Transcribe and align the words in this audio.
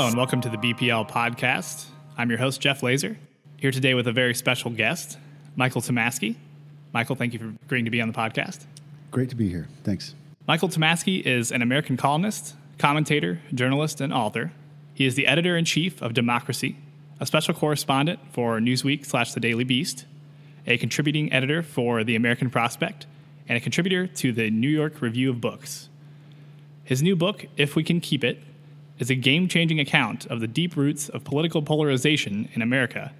Hello, 0.00 0.08
and 0.08 0.16
welcome 0.16 0.40
to 0.40 0.48
the 0.48 0.56
BPL 0.56 1.10
podcast. 1.10 1.84
I'm 2.16 2.30
your 2.30 2.38
host, 2.38 2.58
Jeff 2.58 2.82
Laser, 2.82 3.18
here 3.58 3.70
today 3.70 3.92
with 3.92 4.08
a 4.08 4.12
very 4.12 4.34
special 4.34 4.70
guest, 4.70 5.18
Michael 5.56 5.82
Tomasky. 5.82 6.36
Michael, 6.94 7.16
thank 7.16 7.34
you 7.34 7.38
for 7.38 7.52
agreeing 7.66 7.84
to 7.84 7.90
be 7.90 8.00
on 8.00 8.08
the 8.08 8.14
podcast. 8.14 8.64
Great 9.10 9.28
to 9.28 9.36
be 9.36 9.50
here. 9.50 9.68
Thanks. 9.84 10.14
Michael 10.48 10.70
Tomasky 10.70 11.20
is 11.20 11.52
an 11.52 11.60
American 11.60 11.98
columnist, 11.98 12.54
commentator, 12.78 13.42
journalist, 13.52 14.00
and 14.00 14.10
author. 14.10 14.52
He 14.94 15.04
is 15.04 15.16
the 15.16 15.26
editor 15.26 15.54
in 15.54 15.66
chief 15.66 16.00
of 16.00 16.14
Democracy, 16.14 16.78
a 17.20 17.26
special 17.26 17.52
correspondent 17.52 18.20
for 18.32 18.58
Newsweek 18.58 19.04
slash 19.04 19.34
The 19.34 19.40
Daily 19.40 19.64
Beast, 19.64 20.06
a 20.66 20.78
contributing 20.78 21.30
editor 21.30 21.62
for 21.62 22.04
The 22.04 22.16
American 22.16 22.48
Prospect, 22.48 23.04
and 23.46 23.58
a 23.58 23.60
contributor 23.60 24.06
to 24.06 24.32
the 24.32 24.48
New 24.48 24.70
York 24.70 25.02
Review 25.02 25.28
of 25.28 25.42
Books. 25.42 25.90
His 26.84 27.02
new 27.02 27.16
book, 27.16 27.44
If 27.58 27.76
We 27.76 27.84
Can 27.84 28.00
Keep 28.00 28.24
It, 28.24 28.42
is 29.00 29.10
a 29.10 29.14
game 29.14 29.48
changing 29.48 29.80
account 29.80 30.26
of 30.26 30.40
the 30.40 30.46
deep 30.46 30.76
roots 30.76 31.08
of 31.08 31.24
political 31.24 31.62
polarization 31.62 32.48
in 32.52 32.62
America, 32.62 33.12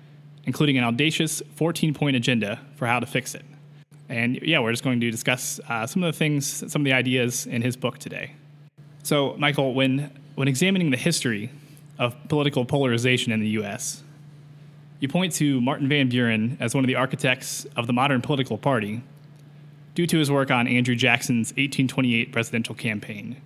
including 0.45 0.79
an 0.79 0.85
audacious 0.85 1.43
14 1.57 1.95
point 1.95 2.15
agenda 2.15 2.61
for 2.77 2.87
how 2.87 3.01
to 3.01 3.07
fix 3.07 3.35
it. 3.35 3.45
And 4.09 4.41
yeah, 4.43 4.61
we're 4.61 4.73
just 4.73 4.85
going 4.85 5.01
to 5.01 5.11
discuss 5.11 5.59
uh, 5.69 5.87
some 5.87 6.03
of 6.03 6.13
the 6.13 6.19
things, 6.19 6.47
some 6.71 6.83
of 6.83 6.85
the 6.85 6.93
ideas 6.93 7.47
in 7.47 7.63
his 7.63 7.77
book 7.77 7.99
today. 7.99 8.33
So, 9.03 9.35
Michael, 9.39 9.73
when, 9.73 10.11
when 10.35 10.49
examining 10.49 10.91
the 10.91 10.97
history 10.97 11.51
of 11.99 12.15
political 12.29 12.65
polarization 12.65 13.33
in 13.33 13.41
the 13.41 13.49
U.S., 13.49 14.03
you 14.99 15.09
point 15.09 15.33
to 15.35 15.61
Martin 15.63 15.89
Van 15.89 16.09
Buren 16.11 16.59
as 16.61 16.75
one 16.75 16.85
of 16.85 16.89
the 16.89 16.97
architects 16.97 17.65
of 17.77 17.87
the 17.87 17.93
modern 17.95 18.21
political 18.21 18.59
party 18.59 19.03
due 19.95 20.07
to 20.07 20.19
his 20.19 20.31
work 20.31 20.51
on 20.51 20.69
Andrew 20.69 20.95
Jackson's 20.95 21.51
1828 21.53 22.33
presidential 22.33 22.75
campaign. 22.75 23.41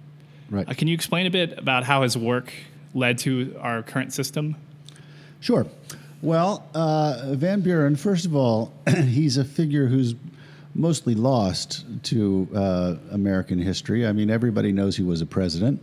Right. 0.50 0.68
Uh, 0.68 0.74
can 0.74 0.88
you 0.88 0.94
explain 0.94 1.26
a 1.26 1.30
bit 1.30 1.58
about 1.58 1.84
how 1.84 2.02
his 2.02 2.16
work 2.16 2.52
led 2.94 3.18
to 3.18 3.56
our 3.60 3.82
current 3.82 4.12
system? 4.12 4.56
Sure. 5.40 5.66
Well, 6.22 6.66
uh, 6.74 7.34
Van 7.34 7.60
Buren, 7.60 7.96
first 7.96 8.24
of 8.24 8.34
all, 8.34 8.72
he's 8.88 9.36
a 9.36 9.44
figure 9.44 9.86
who's 9.86 10.14
mostly 10.74 11.14
lost 11.14 11.84
to 12.02 12.48
uh, 12.54 12.96
American 13.12 13.58
history. 13.58 14.06
I 14.06 14.12
mean, 14.12 14.30
everybody 14.30 14.72
knows 14.72 14.96
he 14.96 15.04
was 15.04 15.20
a 15.20 15.26
president. 15.26 15.80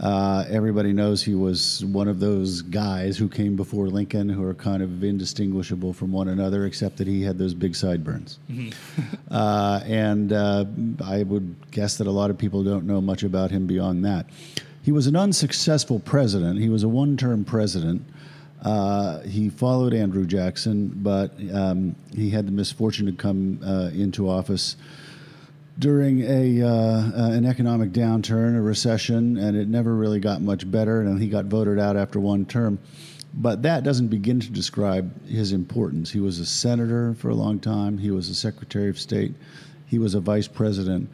Uh, 0.00 0.44
everybody 0.48 0.92
knows 0.92 1.22
he 1.22 1.34
was 1.34 1.84
one 1.84 2.08
of 2.08 2.18
those 2.18 2.62
guys 2.62 3.16
who 3.16 3.28
came 3.28 3.56
before 3.56 3.88
Lincoln 3.88 4.28
who 4.28 4.42
are 4.42 4.54
kind 4.54 4.82
of 4.82 5.04
indistinguishable 5.04 5.92
from 5.92 6.12
one 6.12 6.28
another, 6.28 6.66
except 6.66 6.96
that 6.96 7.06
he 7.06 7.22
had 7.22 7.38
those 7.38 7.54
big 7.54 7.76
sideburns. 7.76 8.38
uh, 9.30 9.80
and 9.84 10.32
uh, 10.32 10.64
I 11.04 11.22
would 11.24 11.70
guess 11.70 11.98
that 11.98 12.06
a 12.06 12.10
lot 12.10 12.30
of 12.30 12.38
people 12.38 12.64
don't 12.64 12.86
know 12.86 13.00
much 13.00 13.22
about 13.22 13.50
him 13.50 13.66
beyond 13.66 14.04
that. 14.04 14.26
He 14.82 14.92
was 14.92 15.06
an 15.06 15.14
unsuccessful 15.14 16.00
president. 16.00 16.58
He 16.58 16.68
was 16.68 16.82
a 16.82 16.88
one 16.88 17.16
term 17.16 17.44
president. 17.44 18.02
Uh, 18.62 19.20
he 19.20 19.48
followed 19.48 19.92
Andrew 19.92 20.24
Jackson, 20.24 20.88
but 20.88 21.32
um, 21.52 21.96
he 22.14 22.30
had 22.30 22.46
the 22.46 22.52
misfortune 22.52 23.06
to 23.06 23.12
come 23.12 23.58
uh, 23.64 23.90
into 23.92 24.28
office 24.28 24.76
during 25.78 26.22
a 26.22 26.62
uh, 26.62 27.10
an 27.32 27.44
economic 27.44 27.90
downturn, 27.90 28.56
a 28.56 28.60
recession, 28.60 29.36
and 29.36 29.56
it 29.56 29.68
never 29.68 29.94
really 29.94 30.20
got 30.20 30.42
much 30.42 30.70
better. 30.70 31.00
And 31.00 31.20
he 31.20 31.28
got 31.28 31.46
voted 31.46 31.78
out 31.78 31.96
after 31.96 32.20
one 32.20 32.44
term. 32.46 32.78
But 33.34 33.62
that 33.62 33.82
doesn't 33.82 34.08
begin 34.08 34.40
to 34.40 34.50
describe 34.50 35.26
his 35.26 35.52
importance. 35.52 36.10
He 36.10 36.20
was 36.20 36.38
a 36.38 36.46
senator 36.46 37.14
for 37.14 37.30
a 37.30 37.34
long 37.34 37.58
time. 37.58 37.96
He 37.96 38.10
was 38.10 38.28
a 38.28 38.34
secretary 38.34 38.90
of 38.90 38.98
state. 38.98 39.34
He 39.86 39.98
was 39.98 40.14
a 40.14 40.20
vice 40.20 40.48
president. 40.48 41.08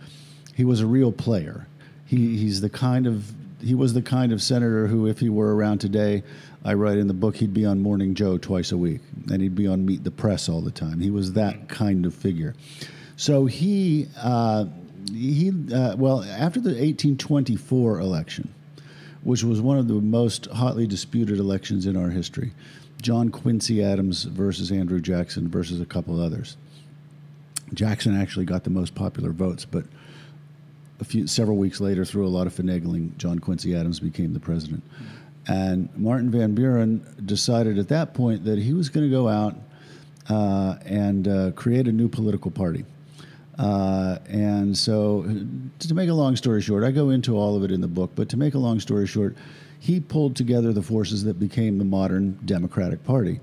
He 0.55 0.65
was 0.65 0.81
a 0.81 0.87
real 0.87 1.13
player. 1.13 1.69
He, 2.07 2.37
he's 2.37 2.61
the 2.61 2.71
kind 2.71 3.07
of 3.07 3.33
he 3.61 3.75
was 3.75 3.95
the 3.95 4.03
kind 4.03 4.33
of 4.33 4.43
senator 4.43 4.87
who, 4.87 5.07
if 5.07 5.19
he 5.19 5.29
were 5.29 5.55
around 5.55 5.79
today, 5.79 6.23
I 6.65 6.75
write 6.75 6.99
in 6.99 7.09
the 7.09 7.15
book, 7.15 7.37
he'd 7.37 7.55
be 7.55 7.65
on 7.65 7.81
Morning 7.81 8.15
Joe 8.15 8.39
twice 8.39 8.73
a 8.73 8.77
week, 8.77 9.01
and 9.31 9.41
he'd 9.43 9.55
be 9.55 9.67
on 9.67 9.85
Meet 9.85 10.05
the 10.05 10.11
Press 10.11 10.49
all 10.49 10.61
the 10.61 10.71
time. 10.71 11.01
He 11.01 11.11
was 11.11 11.33
that 11.33 11.69
kind 11.69 12.07
of 12.07 12.15
figure. 12.15 12.55
So 13.17 13.47
he 13.47 14.09
uh, 14.17 14.67
he 15.11 15.51
uh, 15.73 15.97
well 15.97 16.23
after 16.23 16.61
the 16.61 16.71
1824 16.71 18.01
election, 18.01 18.53
which 19.23 19.43
was 19.43 19.61
one 19.61 19.79
of 19.79 19.89
the 19.89 19.95
most 19.95 20.47
hotly 20.47 20.87
disputed 20.87 21.39
elections 21.39 21.87
in 21.87 21.97
our 21.97 22.11
history, 22.11 22.53
John 23.03 23.31
Quincy 23.31 23.83
Adams 23.83 24.25
versus 24.25 24.71
Andrew 24.71 25.01
Jackson 25.01 25.49
versus 25.49 25.81
a 25.81 25.87
couple 25.87 26.21
others. 26.21 26.57
Jackson 27.75 28.19
actually 28.19 28.47
got 28.47 28.65
the 28.65 28.71
most 28.71 28.95
popular 28.95 29.31
votes, 29.31 29.65
but 29.65 29.85
a 31.01 31.05
few 31.05 31.27
several 31.27 31.57
weeks 31.57 31.81
later, 31.81 32.05
through 32.05 32.27
a 32.27 32.29
lot 32.29 32.47
of 32.47 32.55
finagling, 32.55 33.17
John 33.17 33.39
Quincy 33.39 33.75
Adams 33.75 34.01
became 34.01 34.33
the 34.33 34.41
president. 34.41 34.83
And 35.47 35.89
Martin 35.97 36.31
Van 36.31 36.55
Buren 36.55 37.05
decided 37.25 37.79
at 37.79 37.89
that 37.89 38.15
point 38.15 38.45
that 38.45 38.59
he 38.59 38.75
was 38.75 38.89
going 38.89 39.07
to 39.07 39.11
go 39.11 39.29
out 39.29 39.57
uh, 40.29 40.77
and 40.85 41.27
uh, 41.27 41.51
create 41.53 41.89
a 41.89 41.93
new 41.93 42.09
political 42.09 42.51
party. 42.51 42.85
Uh, 43.59 44.19
and 44.29 44.77
so, 44.77 45.25
to 45.81 45.95
make 45.95 46.09
a 46.09 46.15
long 46.15 46.37
story 46.37 46.61
short, 46.61 46.85
I 46.85 46.91
go 46.91 47.11
into 47.11 47.37
all 47.37 47.57
of 47.57 47.65
it 47.65 47.73
in 47.73 47.81
the 47.81 47.89
book, 47.89 48.13
but 48.15 48.29
to 48.29 48.37
make 48.37 48.55
a 48.55 48.59
long 48.59 48.79
story 48.79 49.07
short, 49.07 49.37
he 49.81 50.01
pulled 50.01 50.37
together 50.37 50.73
the 50.73 50.83
forces 50.83 51.25
that 51.25 51.41
became 51.41 51.79
the 51.79 51.85
modern 51.85 52.39
Democratic 52.45 53.03
Party. 53.05 53.41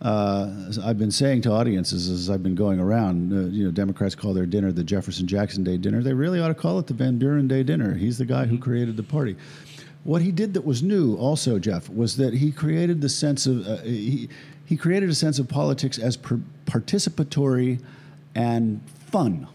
Uh, 0.00 0.70
I've 0.84 0.98
been 0.98 1.10
saying 1.10 1.42
to 1.42 1.50
audiences 1.50 2.08
as 2.08 2.30
I've 2.30 2.42
been 2.42 2.54
going 2.54 2.78
around, 2.78 3.32
uh, 3.32 3.48
you 3.48 3.64
know, 3.64 3.72
Democrats 3.72 4.14
call 4.14 4.32
their 4.32 4.46
dinner 4.46 4.70
the 4.70 4.84
Jefferson 4.84 5.26
Jackson 5.26 5.64
Day 5.64 5.76
dinner. 5.76 6.02
They 6.02 6.12
really 6.12 6.40
ought 6.40 6.48
to 6.48 6.54
call 6.54 6.78
it 6.78 6.86
the 6.86 6.94
Van 6.94 7.18
Buren 7.18 7.48
Day 7.48 7.64
dinner. 7.64 7.94
He's 7.94 8.16
the 8.16 8.24
guy 8.24 8.46
who 8.46 8.58
created 8.58 8.96
the 8.96 9.02
party. 9.02 9.36
What 10.04 10.22
he 10.22 10.30
did 10.30 10.54
that 10.54 10.64
was 10.64 10.82
new, 10.82 11.16
also, 11.16 11.58
Jeff, 11.58 11.88
was 11.88 12.16
that 12.16 12.32
he 12.34 12.52
created 12.52 13.00
the 13.00 13.08
sense 13.08 13.46
of 13.46 13.66
uh, 13.66 13.78
he, 13.78 14.28
he 14.64 14.76
created 14.76 15.10
a 15.10 15.14
sense 15.14 15.40
of 15.40 15.48
politics 15.48 15.98
as 15.98 16.16
per- 16.16 16.40
participatory 16.66 17.82
and 18.36 18.80
fun. 19.10 19.48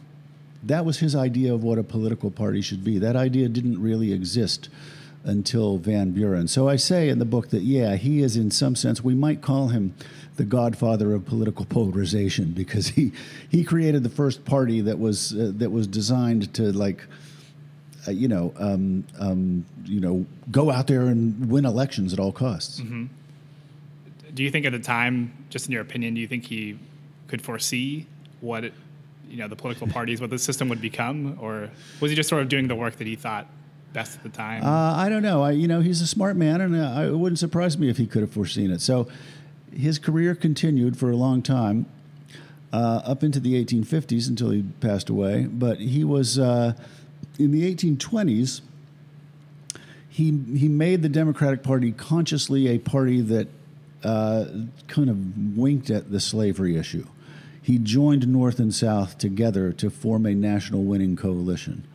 That 0.63 0.83
was 0.83 0.99
his 0.99 1.15
idea 1.15 1.53
of 1.53 1.63
what 1.63 1.77
a 1.77 1.83
political 1.83 2.31
party 2.31 2.61
should 2.61 2.83
be. 2.83 2.99
That 2.99 3.15
idea 3.15 3.47
didn't 3.47 3.81
really 3.81 4.11
exist 4.11 4.69
until 5.23 5.77
Van 5.77 6.11
Buren. 6.11 6.47
So 6.47 6.67
I 6.67 6.75
say 6.75 7.09
in 7.09 7.19
the 7.19 7.25
book 7.25 7.49
that, 7.49 7.61
yeah, 7.61 7.95
he 7.95 8.21
is 8.21 8.35
in 8.35 8.51
some 8.51 8.75
sense, 8.75 9.03
we 9.03 9.15
might 9.15 9.41
call 9.41 9.69
him 9.69 9.95
the 10.35 10.43
godfather 10.43 11.13
of 11.13 11.25
political 11.25 11.65
polarization 11.65 12.51
because 12.55 12.89
he, 12.89 13.11
he 13.49 13.63
created 13.63 14.03
the 14.03 14.09
first 14.09 14.45
party 14.45 14.81
that 14.81 14.99
was, 14.99 15.33
uh, 15.33 15.51
that 15.55 15.71
was 15.71 15.87
designed 15.87 16.53
to, 16.55 16.71
like, 16.71 17.05
uh, 18.07 18.11
you 18.11 18.27
know, 18.27 18.53
um, 18.57 19.05
um, 19.19 19.65
you 19.85 19.99
know, 19.99 20.25
go 20.51 20.69
out 20.69 20.87
there 20.87 21.03
and 21.03 21.49
win 21.49 21.65
elections 21.65 22.11
at 22.11 22.19
all 22.19 22.31
costs. 22.31 22.81
Mm-hmm. 22.81 23.05
Do 24.33 24.43
you 24.43 24.51
think 24.51 24.65
at 24.65 24.71
the 24.71 24.79
time, 24.79 25.45
just 25.49 25.67
in 25.67 25.71
your 25.71 25.81
opinion, 25.81 26.15
do 26.15 26.21
you 26.21 26.27
think 26.27 26.45
he 26.45 26.77
could 27.27 27.41
foresee 27.41 28.07
what 28.41 28.65
it, 28.65 28.73
you 29.29 29.37
know 29.37 29.47
the 29.47 29.55
political 29.55 29.87
parties, 29.87 30.19
what 30.21 30.29
the 30.29 30.37
system 30.37 30.69
would 30.69 30.81
become, 30.81 31.37
or 31.41 31.69
was 31.99 32.11
he 32.11 32.15
just 32.15 32.29
sort 32.29 32.41
of 32.41 32.49
doing 32.49 32.67
the 32.67 32.75
work 32.75 32.97
that 32.97 33.07
he 33.07 33.15
thought 33.15 33.47
best 33.93 34.17
at 34.17 34.23
the 34.23 34.29
time? 34.29 34.63
Uh, 34.63 34.95
I 34.95 35.09
don't 35.09 35.21
know. 35.21 35.43
I, 35.43 35.51
you 35.51 35.67
know, 35.67 35.79
he's 35.79 36.01
a 36.01 36.07
smart 36.07 36.35
man, 36.35 36.59
and 36.59 36.75
uh, 36.75 37.01
it 37.01 37.17
wouldn't 37.17 37.39
surprise 37.39 37.77
me 37.77 37.89
if 37.89 37.97
he 37.97 38.07
could 38.07 38.21
have 38.21 38.31
foreseen 38.31 38.71
it. 38.71 38.81
So, 38.81 39.07
his 39.71 39.97
career 39.97 40.35
continued 40.35 40.97
for 40.97 41.09
a 41.09 41.15
long 41.15 41.41
time, 41.41 41.85
uh, 42.71 43.01
up 43.05 43.23
into 43.23 43.39
the 43.39 43.63
1850s 43.63 44.27
until 44.27 44.49
he 44.49 44.63
passed 44.81 45.09
away. 45.09 45.45
But 45.45 45.79
he 45.79 46.03
was 46.03 46.37
uh, 46.39 46.73
in 47.39 47.51
the 47.51 47.73
1820s. 47.73 48.61
He 50.09 50.25
he 50.55 50.67
made 50.67 51.01
the 51.01 51.09
Democratic 51.09 51.63
Party 51.63 51.91
consciously 51.91 52.67
a 52.67 52.77
party 52.77 53.21
that 53.21 53.47
uh, 54.03 54.45
kind 54.87 55.09
of 55.09 55.57
winked 55.57 55.89
at 55.89 56.11
the 56.11 56.19
slavery 56.19 56.77
issue. 56.77 57.07
He 57.61 57.79
joined 57.79 58.27
North 58.27 58.59
and 58.59 58.73
South 58.73 59.17
together 59.17 59.71
to 59.73 59.89
form 59.89 60.25
a 60.25 60.35
national 60.35 60.83
winning 60.83 61.15
coalition. 61.15 61.87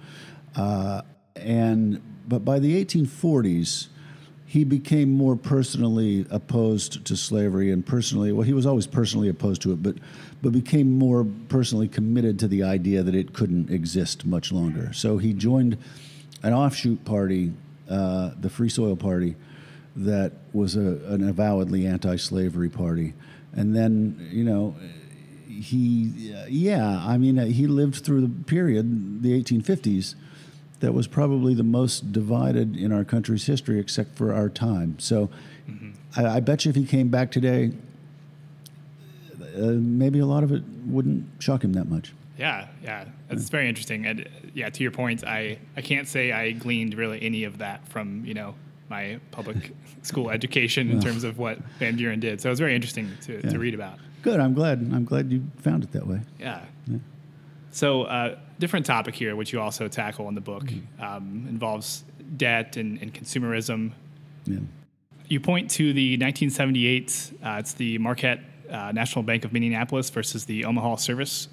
Uh, 0.57 1.03
and 1.39 2.01
but 2.27 2.45
by 2.45 2.59
the 2.59 2.85
1840s, 2.85 3.89
he 4.45 4.65
became 4.65 5.11
more 5.11 5.37
personally 5.37 6.27
opposed 6.31 7.05
to 7.07 7.17
slavery 7.17 7.71
and 7.71 7.85
personally 7.85 8.33
well 8.33 8.43
he 8.43 8.53
was 8.53 8.67
always 8.67 8.87
personally 8.87 9.29
opposed 9.29 9.63
to 9.63 9.73
it 9.73 9.83
but 9.83 9.97
but 10.41 10.53
became 10.53 10.99
more 10.99 11.27
personally 11.49 11.89
committed 11.89 12.39
to 12.39 12.49
the 12.49 12.63
idea 12.63 13.03
that 13.03 13.15
it 13.15 13.33
couldn't 13.33 13.71
exist 13.71 14.25
much 14.25 14.53
longer. 14.53 14.93
So 14.93 15.19
he 15.19 15.33
joined 15.33 15.77
an 16.43 16.53
offshoot 16.53 17.05
party 17.05 17.53
uh, 17.91 18.33
the 18.39 18.51
free 18.51 18.69
soil 18.69 18.97
party 18.97 19.35
that 19.97 20.33
was 20.53 20.77
a, 20.77 21.01
an 21.09 21.29
avowedly 21.29 21.87
anti-slavery 21.87 22.69
party. 22.69 23.15
And 23.55 23.75
then 23.75 24.29
you 24.31 24.45
know 24.45 24.77
he 25.49 26.35
yeah 26.49 27.03
i 27.05 27.19
mean 27.19 27.37
he 27.37 27.67
lived 27.67 28.05
through 28.05 28.21
the 28.21 28.29
period 28.45 29.23
the 29.23 29.43
1850s 29.43 30.15
that 30.81 30.95
was 30.95 31.07
probably 31.07 31.55
the 31.55 31.63
most 31.63 32.13
divided 32.13 32.77
in 32.77 32.93
our 32.93 33.05
country's 33.05 33.47
history, 33.47 33.79
except 33.79 34.17
for 34.17 34.33
our 34.33 34.49
time. 34.49 34.99
So, 34.99 35.29
mm-hmm. 35.69 35.91
I, 36.17 36.37
I, 36.37 36.41
bet 36.41 36.65
you 36.65 36.71
if 36.71 36.77
he 36.77 36.85
came 36.85 37.09
back 37.09 37.31
today, 37.31 37.73
uh, 39.41 39.73
maybe 39.73 40.21
a 40.21 40.27
lot 40.27 40.45
of 40.45 40.53
it 40.53 40.63
wouldn't 40.87 41.27
shock 41.41 41.65
him 41.65 41.73
that 41.73 41.89
much. 41.89 42.13
Yeah, 42.39 42.69
yeah, 42.83 43.05
that's 43.29 43.45
yeah. 43.45 43.51
very 43.51 43.69
interesting. 43.69 44.07
And 44.07 44.29
yeah, 44.55 44.71
to 44.71 44.83
your 44.83 44.93
point, 44.93 45.25
I 45.25 45.59
I 45.77 45.83
can't 45.83 46.07
say 46.07 46.31
I 46.31 46.53
gleaned 46.53 46.95
really 46.95 47.21
any 47.21 47.45
of 47.45 47.59
that 47.59 47.87
from 47.89 48.25
you 48.25 48.35
know 48.35 48.55
my 48.89 49.19
public 49.33 49.73
school 50.03 50.31
education 50.31 50.91
in 50.91 51.01
terms 51.01 51.25
of 51.25 51.39
what 51.39 51.59
Van 51.79 51.97
Buren 51.97 52.21
did. 52.21 52.41
So 52.41 52.49
it 52.49 52.51
was 52.51 52.61
very 52.61 52.75
interesting 52.75 53.11
to, 53.23 53.35
Yeah. 53.35 53.51
to 53.51 53.59
read 53.59 53.75
about. 53.75 53.99
Good. 54.23 54.41
I'm 54.41 54.55
glad. 54.55 54.79
I'm 54.93 55.05
glad 55.05 55.31
you 55.31 55.43
found 55.59 55.85
it 55.85 55.93
that 55.93 56.07
way. 56.07 56.21
Yeah. 56.39 56.61
So, 57.79 58.03
uh, 58.03 58.37
different 58.59 58.87
topic 58.87 59.15
here, 59.15 59.37
which 59.37 59.53
you 59.53 59.61
also 59.61 59.87
tackle 59.87 60.27
in 60.29 60.35
the 60.35 60.41
book, 60.41 60.65
um, 60.99 61.47
involves 61.49 62.03
debt 62.37 62.77
and, 62.77 63.01
and 63.01 63.15
consumerism. 63.15 63.93
Yeah. 64.47 64.59
You 65.29 65.39
point 65.39 65.71
to 65.73 65.93
the 65.93 66.15
1978, 66.15 67.35
uh, 67.41 67.57
it's 67.61 67.75
the 67.75 67.97
Marquette 67.99 68.41
uh, 68.69 68.91
National 68.91 69.23
Bank 69.23 69.45
of 69.45 69.53
Minneapolis 69.53 70.11
versus 70.11 70.45
the 70.45 70.65
Omaha 70.65 70.97
Service 70.97 71.47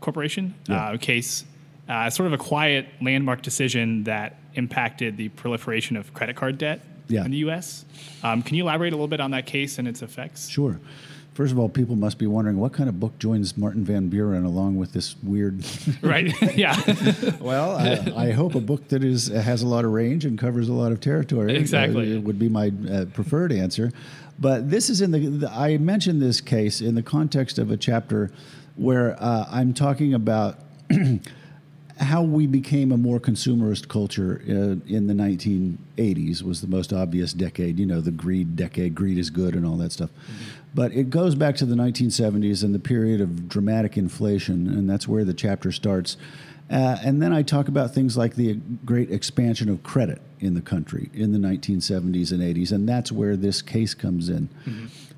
Corporation 0.00 0.52
Yeah. 0.68 0.88
uh, 0.88 0.96
case. 0.96 1.44
Uh, 1.88 2.10
sort 2.10 2.26
of 2.26 2.32
a 2.32 2.38
quiet 2.38 2.86
landmark 3.00 3.42
decision 3.42 4.02
that 4.02 4.34
impacted 4.54 5.16
the 5.16 5.28
proliferation 5.28 5.96
of 5.96 6.12
credit 6.12 6.34
card 6.34 6.58
debt 6.58 6.80
Yeah. 7.06 7.24
in 7.24 7.30
the 7.30 7.36
U.S. 7.46 7.84
Um, 8.24 8.42
can 8.42 8.56
you 8.56 8.64
elaborate 8.64 8.92
a 8.92 8.96
little 8.96 9.06
bit 9.06 9.20
on 9.20 9.30
that 9.30 9.46
case 9.46 9.78
and 9.78 9.86
its 9.86 10.02
effects? 10.02 10.48
Sure. 10.48 10.80
First 11.38 11.52
of 11.52 11.58
all, 11.60 11.68
people 11.68 11.94
must 11.94 12.18
be 12.18 12.26
wondering 12.26 12.58
what 12.58 12.72
kind 12.72 12.88
of 12.88 12.98
book 12.98 13.16
joins 13.20 13.56
Martin 13.56 13.84
Van 13.84 14.08
Buren 14.08 14.44
along 14.44 14.74
with 14.74 14.92
this 14.92 15.14
weird. 15.22 15.64
right? 16.02 16.34
yeah. 16.56 16.74
well, 17.40 17.76
I, 17.76 18.24
I 18.24 18.30
hope 18.32 18.56
a 18.56 18.60
book 18.60 18.88
that 18.88 19.04
is 19.04 19.28
has 19.28 19.62
a 19.62 19.68
lot 19.68 19.84
of 19.84 19.92
range 19.92 20.24
and 20.24 20.36
covers 20.36 20.68
a 20.68 20.72
lot 20.72 20.90
of 20.90 21.00
territory. 21.00 21.54
Exactly. 21.54 22.16
uh, 22.16 22.20
would 22.22 22.40
be 22.40 22.48
my 22.48 22.72
uh, 22.90 23.04
preferred 23.14 23.52
answer. 23.52 23.92
But 24.40 24.68
this 24.68 24.90
is 24.90 25.00
in 25.00 25.12
the, 25.12 25.28
the. 25.28 25.52
I 25.52 25.76
mentioned 25.78 26.20
this 26.20 26.40
case 26.40 26.80
in 26.80 26.96
the 26.96 27.04
context 27.04 27.60
of 27.60 27.70
a 27.70 27.76
chapter 27.76 28.32
where 28.74 29.14
uh, 29.22 29.46
I'm 29.48 29.74
talking 29.74 30.14
about 30.14 30.58
how 31.98 32.22
we 32.22 32.46
became 32.46 32.92
a 32.92 32.96
more 32.96 33.18
consumerist 33.18 33.88
culture 33.88 34.40
uh, 34.48 34.78
in 34.86 35.06
the 35.06 35.14
1980s 35.14 36.42
was 36.42 36.60
the 36.60 36.68
most 36.68 36.92
obvious 36.92 37.32
decade. 37.32 37.78
You 37.78 37.86
know, 37.86 38.00
the 38.00 38.10
greed 38.10 38.56
decade. 38.56 38.94
Greed 38.94 39.18
is 39.18 39.30
good 39.30 39.54
and 39.54 39.66
all 39.66 39.76
that 39.78 39.92
stuff. 39.92 40.10
But 40.74 40.92
it 40.92 41.10
goes 41.10 41.34
back 41.34 41.56
to 41.56 41.66
the 41.66 41.74
1970s 41.74 42.62
and 42.62 42.74
the 42.74 42.78
period 42.78 43.20
of 43.20 43.48
dramatic 43.48 43.96
inflation, 43.96 44.68
and 44.68 44.88
that's 44.88 45.08
where 45.08 45.24
the 45.24 45.34
chapter 45.34 45.72
starts. 45.72 46.16
Uh, 46.70 46.98
and 47.02 47.22
then 47.22 47.32
I 47.32 47.42
talk 47.42 47.68
about 47.68 47.94
things 47.94 48.16
like 48.16 48.34
the 48.34 48.54
great 48.84 49.10
expansion 49.10 49.68
of 49.70 49.82
credit 49.82 50.20
in 50.38 50.54
the 50.54 50.60
country 50.60 51.10
in 51.14 51.32
the 51.32 51.38
1970s 51.38 52.30
and 52.30 52.42
80s, 52.42 52.72
and 52.72 52.88
that's 52.88 53.10
where 53.10 53.36
this 53.36 53.62
case 53.62 53.94
comes 53.94 54.28
in. 54.28 54.48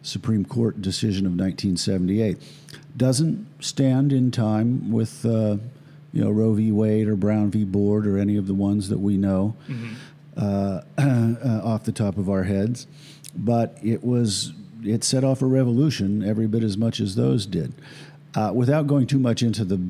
Supreme 0.02 0.44
Court 0.44 0.80
decision 0.80 1.26
of 1.26 1.32
1978 1.32 2.38
doesn't 2.96 3.46
stand 3.62 4.12
in 4.12 4.30
time 4.30 4.90
with 4.90 5.26
uh, 5.26 5.56
you 6.12 6.24
know 6.24 6.30
Roe 6.30 6.52
v. 6.52 6.72
Wade 6.72 7.08
or 7.08 7.16
Brown 7.16 7.50
v. 7.50 7.64
Board 7.64 8.06
or 8.06 8.18
any 8.18 8.36
of 8.36 8.46
the 8.46 8.54
ones 8.54 8.88
that 8.88 8.98
we 8.98 9.16
know 9.16 9.56
uh, 10.36 10.82
uh, 10.98 11.60
off 11.64 11.84
the 11.84 11.92
top 11.92 12.16
of 12.16 12.28
our 12.28 12.44
heads, 12.44 12.86
but 13.34 13.78
it 13.82 14.02
was 14.02 14.52
it 14.82 15.04
set 15.04 15.24
off 15.24 15.42
a 15.42 15.46
revolution 15.46 16.22
every 16.22 16.46
bit 16.46 16.62
as 16.62 16.76
much 16.76 17.00
as 17.00 17.14
those 17.14 17.46
did. 17.46 17.74
Uh, 18.34 18.52
without 18.54 18.86
going 18.86 19.06
too 19.06 19.18
much 19.18 19.42
into 19.42 19.64
the 19.64 19.80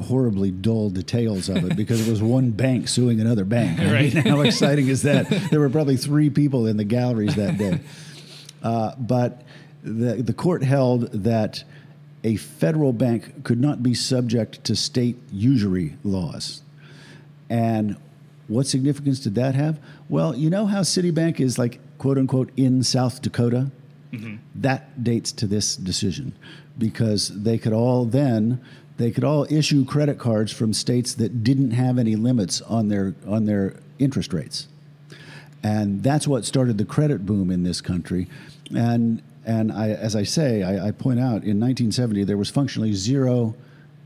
horribly 0.00 0.50
dull 0.50 0.88
details 0.88 1.48
of 1.48 1.64
it, 1.70 1.76
because 1.76 2.06
it 2.06 2.10
was 2.10 2.22
one 2.22 2.50
bank 2.50 2.88
suing 2.88 3.20
another 3.20 3.44
bank. 3.44 3.78
Right. 3.78 4.14
mean, 4.14 4.24
how 4.26 4.40
exciting 4.40 4.88
is 4.88 5.02
that? 5.02 5.28
There 5.50 5.60
were 5.60 5.68
probably 5.68 5.96
three 5.96 6.30
people 6.30 6.66
in 6.66 6.76
the 6.76 6.84
galleries 6.84 7.34
that 7.36 7.58
day. 7.58 7.80
Uh, 8.62 8.94
but 8.96 9.42
the, 9.82 10.22
the 10.22 10.32
court 10.32 10.62
held 10.62 11.10
that 11.24 11.64
a 12.24 12.36
federal 12.36 12.92
bank 12.92 13.44
could 13.44 13.60
not 13.60 13.82
be 13.82 13.94
subject 13.94 14.62
to 14.64 14.76
state 14.76 15.16
usury 15.30 15.96
laws. 16.04 16.62
And 17.50 17.96
what 18.48 18.66
significance 18.66 19.20
did 19.20 19.34
that 19.34 19.54
have? 19.54 19.78
Well, 20.08 20.34
you 20.34 20.50
know 20.50 20.66
how 20.66 20.80
Citibank 20.80 21.40
is 21.40 21.58
like, 21.58 21.80
quote 21.98 22.18
unquote, 22.18 22.50
in 22.56 22.82
South 22.82 23.22
Dakota? 23.22 23.70
Mm-hmm. 24.12 24.36
That 24.54 25.02
dates 25.02 25.32
to 25.32 25.46
this 25.46 25.74
decision 25.76 26.34
because 26.78 27.28
they 27.28 27.58
could 27.58 27.72
all 27.72 28.04
then 28.04 28.60
they 28.98 29.10
could 29.10 29.24
all 29.24 29.46
issue 29.50 29.84
credit 29.84 30.18
cards 30.18 30.52
from 30.52 30.72
states 30.72 31.14
that 31.14 31.42
didn't 31.42 31.70
have 31.72 31.98
any 31.98 32.14
limits 32.14 32.60
on 32.62 32.88
their 32.88 33.14
on 33.26 33.46
their 33.46 33.76
interest 33.98 34.32
rates 34.32 34.68
and 35.62 36.02
that's 36.02 36.26
what 36.26 36.44
started 36.44 36.78
the 36.78 36.84
credit 36.84 37.24
boom 37.24 37.50
in 37.50 37.62
this 37.62 37.80
country. 37.80 38.28
And 38.74 39.22
and 39.44 39.72
I, 39.72 39.90
as 39.90 40.14
I 40.14 40.22
say, 40.22 40.62
I, 40.62 40.88
I 40.88 40.90
point 40.92 41.18
out 41.18 41.42
in 41.44 41.58
1970 41.58 42.24
there 42.24 42.36
was 42.36 42.50
functionally 42.50 42.92
zero 42.92 43.54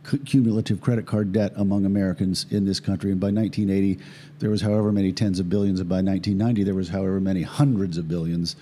cu- 0.02 0.18
cumulative 0.18 0.80
credit 0.80 1.06
card 1.06 1.32
debt 1.32 1.52
among 1.56 1.84
Americans 1.84 2.46
in 2.50 2.64
this 2.64 2.80
country, 2.80 3.10
and 3.10 3.20
by 3.20 3.30
1980 3.30 3.98
there 4.38 4.50
was 4.50 4.62
however 4.62 4.92
many 4.92 5.12
tens 5.12 5.38
of 5.38 5.48
billions, 5.48 5.80
and 5.80 5.88
by 5.88 5.96
1990 5.96 6.64
there 6.64 6.74
was 6.74 6.88
however 6.88 7.20
many 7.20 7.42
hundreds 7.42 7.98
of 7.98 8.08
billions, 8.08 8.56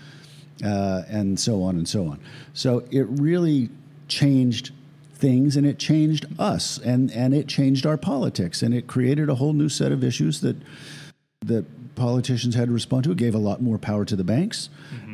uh, 0.65 1.03
and 1.09 1.39
so 1.39 1.63
on 1.63 1.77
and 1.77 1.89
so 1.89 2.07
on. 2.07 2.21
So 2.53 2.85
it 2.91 3.07
really 3.09 3.71
changed 4.09 4.73
things 5.15 5.57
and 5.57 5.67
it 5.67 5.79
changed 5.79 6.27
us 6.39 6.79
and, 6.79 7.11
and 7.13 7.33
it 7.33 7.47
changed 7.49 7.87
our 7.87 7.97
politics 7.97 8.63
and 8.63 8.75
it 8.75 8.87
created 8.87 9.31
a 9.31 9.37
whole 9.37 9.53
new 9.53 9.69
set 9.69 9.93
of 9.93 10.05
issues 10.05 10.41
that 10.41 10.57
that 11.43 11.65
politicians 11.95 12.55
had 12.55 12.67
to 12.67 12.73
respond 12.73 13.05
to. 13.05 13.13
It 13.13 13.19
gave 13.19 13.35
a 13.35 13.39
lot 13.39 13.63
more 13.63 13.79
power 13.79 14.05
to 14.05 14.17
the 14.17 14.25
banks, 14.25 14.69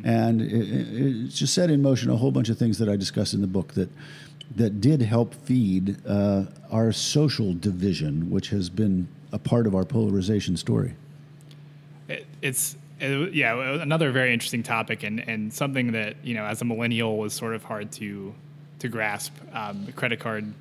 and 0.04 0.40
it, 0.40 0.52
it, 0.52 1.28
just 1.28 1.54
set 1.54 1.70
in 1.70 1.82
motion 1.82 2.10
a 2.10 2.16
whole 2.16 2.30
bunch 2.30 2.48
of 2.48 2.58
things 2.58 2.78
that 2.78 2.88
I 2.88 2.96
discuss 2.96 3.34
in 3.34 3.40
the 3.40 3.46
book 3.46 3.74
that 3.74 3.90
that 4.56 4.80
did 4.80 5.02
help 5.02 5.34
feed 5.34 5.96
uh, 6.06 6.44
our 6.70 6.92
social 6.92 7.54
division, 7.54 8.30
which 8.30 8.48
has 8.48 8.68
been 8.68 9.06
a 9.32 9.38
part 9.38 9.66
of 9.66 9.74
our 9.74 9.84
polarization 9.84 10.56
story. 10.56 10.94
It, 12.08 12.26
it's 12.42 12.76
it, 12.98 13.32
yeah, 13.32 13.80
another 13.80 14.10
very 14.10 14.32
interesting 14.32 14.62
topic 14.62 15.04
and, 15.04 15.20
and 15.28 15.52
something 15.52 15.92
that 15.92 16.16
you 16.22 16.34
know 16.34 16.44
as 16.44 16.60
a 16.62 16.64
millennial 16.64 17.16
was 17.16 17.32
sort 17.32 17.54
of 17.54 17.64
hard 17.64 17.92
to 17.92 18.34
to 18.80 18.88
grasp. 18.88 19.34
Um, 19.52 19.86
credit 19.94 20.20
card, 20.20 20.52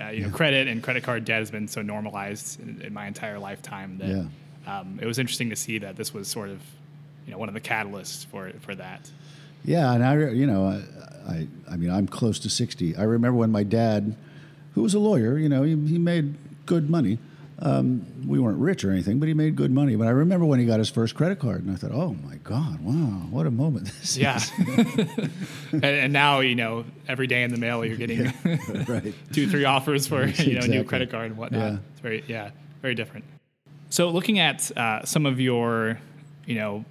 uh, 0.00 0.08
you 0.08 0.26
know, 0.26 0.30
credit 0.30 0.68
and 0.68 0.82
credit 0.82 1.02
card 1.02 1.24
debt 1.24 1.40
has 1.40 1.50
been 1.50 1.68
so 1.68 1.82
normalized 1.82 2.60
in, 2.60 2.82
in 2.82 2.92
my 2.92 3.06
entire 3.06 3.38
lifetime 3.38 3.98
that 3.98 4.26
um, 4.66 4.98
it 5.00 5.06
was 5.06 5.18
interesting 5.18 5.50
to 5.50 5.56
see 5.56 5.78
that 5.78 5.96
this 5.96 6.12
was 6.12 6.28
sort 6.28 6.50
of 6.50 6.60
you 7.28 7.32
know 7.32 7.38
one 7.38 7.48
of 7.48 7.54
the 7.54 7.60
catalysts 7.60 8.24
for 8.24 8.50
for 8.60 8.74
that. 8.74 9.10
Yeah, 9.64 9.92
and 9.92 10.02
I, 10.02 10.30
you 10.30 10.46
know, 10.46 10.66
I, 10.66 11.30
I, 11.30 11.48
I 11.70 11.76
mean, 11.76 11.90
I'm 11.90 12.06
close 12.06 12.38
to 12.38 12.48
60. 12.48 12.96
I 12.96 13.02
remember 13.02 13.36
when 13.36 13.50
my 13.50 13.64
dad, 13.64 14.16
who 14.74 14.82
was 14.82 14.94
a 14.94 14.98
lawyer, 14.98 15.36
you 15.36 15.48
know, 15.48 15.62
he, 15.62 15.70
he 15.70 15.98
made 15.98 16.36
good 16.64 16.88
money. 16.88 17.18
Um, 17.58 18.06
we 18.26 18.38
weren't 18.38 18.58
rich 18.58 18.84
or 18.84 18.92
anything, 18.92 19.18
but 19.18 19.26
he 19.26 19.34
made 19.34 19.56
good 19.56 19.72
money. 19.72 19.96
But 19.96 20.06
I 20.06 20.10
remember 20.10 20.46
when 20.46 20.58
he 20.60 20.64
got 20.64 20.78
his 20.78 20.88
first 20.88 21.16
credit 21.16 21.38
card, 21.40 21.64
and 21.64 21.72
I 21.72 21.74
thought, 21.74 21.90
oh 21.92 22.14
my 22.24 22.36
God, 22.36 22.80
wow, 22.80 23.26
what 23.30 23.46
a 23.46 23.50
moment 23.50 23.86
this 24.00 24.16
Yeah, 24.16 24.36
is. 24.36 24.50
and, 25.72 25.84
and 25.84 26.12
now 26.12 26.40
you 26.40 26.54
know 26.54 26.84
every 27.08 27.26
day 27.26 27.42
in 27.42 27.50
the 27.50 27.58
mail 27.58 27.84
you're 27.84 27.96
getting 27.96 28.24
right. 28.88 29.12
two, 29.32 29.48
three 29.48 29.64
offers 29.64 30.06
for 30.06 30.24
you 30.24 30.54
know 30.54 30.64
a 30.64 30.68
new 30.68 30.84
credit 30.84 31.10
card 31.10 31.26
and 31.26 31.36
whatnot. 31.36 31.72
Yeah. 31.72 31.78
It's 31.90 32.00
very 32.00 32.24
yeah, 32.28 32.50
very 32.80 32.94
different. 32.94 33.24
So 33.90 34.08
looking 34.10 34.38
at 34.38 34.70
uh, 34.78 35.04
some 35.04 35.26
of 35.26 35.40
your, 35.40 35.98
you 36.46 36.54
know, 36.54 36.84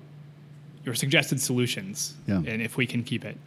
your 0.88 0.96
suggested 0.96 1.40
solutions, 1.40 2.16
Yeah. 2.28 2.38
and 2.38 2.62
if 2.62 2.78
we 2.78 2.88
can 2.88 3.04
keep 3.04 3.24
it. 3.26 3.38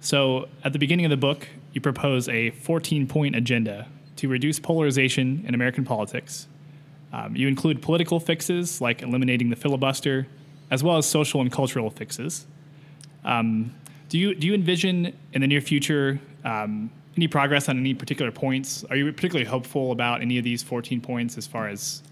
So 0.00 0.48
at 0.64 0.72
the 0.74 0.78
beginning 0.78 1.06
of 1.06 1.10
the 1.10 1.16
book, 1.16 1.46
you 1.72 1.80
propose 1.80 2.28
a 2.28 2.50
14-point 2.50 3.34
agenda 3.36 3.86
to 4.16 4.28
reduce 4.28 4.58
polarization 4.58 5.44
in 5.46 5.54
American 5.54 5.84
politics. 5.84 6.48
Um, 7.12 7.36
you 7.36 7.48
include 7.48 7.80
political 7.80 8.18
fixes 8.20 8.80
like 8.80 9.02
eliminating 9.02 9.50
the 9.50 9.56
filibuster, 9.56 10.26
as 10.70 10.82
well 10.82 10.96
as 10.96 11.06
social 11.06 11.40
and 11.40 11.50
cultural 11.50 11.90
fixes. 11.90 12.46
Um, 13.24 13.72
do 14.08 14.18
you 14.18 14.34
do 14.34 14.46
you 14.48 14.54
envision 14.54 15.12
in 15.32 15.40
the 15.40 15.46
near 15.46 15.60
future 15.60 16.20
um, 16.44 16.90
any 17.16 17.28
progress 17.28 17.68
on 17.68 17.78
any 17.78 17.94
particular 17.94 18.32
points? 18.32 18.84
Are 18.90 18.96
you 18.96 19.12
particularly 19.12 19.48
hopeful 19.48 19.92
about 19.92 20.22
any 20.22 20.38
of 20.38 20.44
these 20.44 20.62
14 20.62 21.00
points 21.00 21.38
as 21.38 21.46
far 21.46 21.68
as 21.68 22.02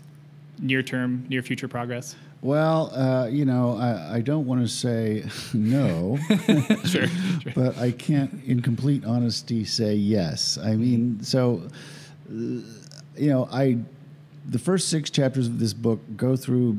near 0.61 0.83
term, 0.83 1.25
near 1.29 1.43
future 1.43 1.69
progress? 1.69 2.15
Well, 2.41 2.95
uh, 2.95 3.27
you 3.27 3.45
know, 3.45 3.77
I, 3.77 4.17
I 4.17 4.21
don't 4.21 4.47
want 4.47 4.61
to 4.61 4.69
say 4.69 5.25
no, 5.55 6.19
sure, 6.85 7.07
sure. 7.09 7.53
but 7.55 7.77
I 7.79 7.91
can't, 7.91 8.43
in 8.45 8.63
complete 8.63 9.05
honesty, 9.05 9.65
say 9.65 9.95
yes. 9.95 10.57
I 10.57 10.77
mean, 10.77 11.23
so, 11.23 11.63
uh, 12.31 12.33
you 12.33 13.31
know, 13.31 13.49
I, 13.51 13.79
the 14.49 14.59
first 14.59 14.89
six 14.89 15.11
chapters 15.11 15.49
of 15.49 15.59
this 15.59 15.73
book 15.73 16.01
go 16.17 16.37
through 16.37 16.79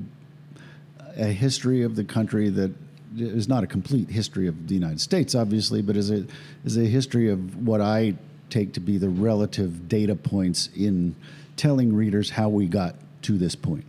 a 1.17 1.25
history 1.25 1.83
of 1.83 1.95
the 1.95 2.03
country 2.03 2.49
that 2.49 2.71
is 3.17 3.47
not 3.49 3.63
a 3.63 3.67
complete 3.67 4.09
history 4.09 4.47
of 4.47 4.67
the 4.67 4.75
United 4.75 5.01
States, 5.01 5.35
obviously, 5.35 5.81
but 5.81 5.97
is 5.97 6.11
a 6.11 6.25
is 6.63 6.77
a 6.77 6.85
history 6.85 7.29
of 7.29 7.67
what 7.67 7.81
I 7.81 8.15
take 8.49 8.73
to 8.73 8.79
be 8.79 8.97
the 8.97 9.09
relative 9.09 9.89
data 9.89 10.15
points 10.15 10.69
in 10.75 11.15
telling 11.57 11.93
readers 11.93 12.29
how 12.29 12.49
we 12.49 12.67
got 12.67 12.95
to 13.23 13.37
this 13.37 13.55
point. 13.55 13.85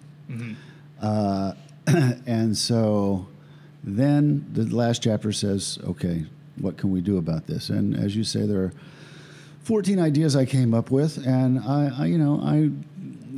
Uh, 1.00 1.54
and 2.26 2.56
so 2.56 3.26
then 3.82 4.46
the 4.52 4.64
last 4.74 5.02
chapter 5.02 5.32
says, 5.32 5.78
okay, 5.84 6.24
what 6.58 6.76
can 6.76 6.90
we 6.90 7.00
do 7.00 7.16
about 7.16 7.46
this? 7.46 7.70
And 7.70 7.96
as 7.96 8.14
you 8.14 8.24
say, 8.24 8.46
there 8.46 8.62
are 8.62 8.72
14 9.62 9.98
ideas 9.98 10.36
I 10.36 10.44
came 10.44 10.74
up 10.74 10.90
with, 10.90 11.26
and 11.26 11.58
I, 11.60 11.90
I 11.98 12.06
you 12.06 12.18
know, 12.18 12.40
I 12.42 12.70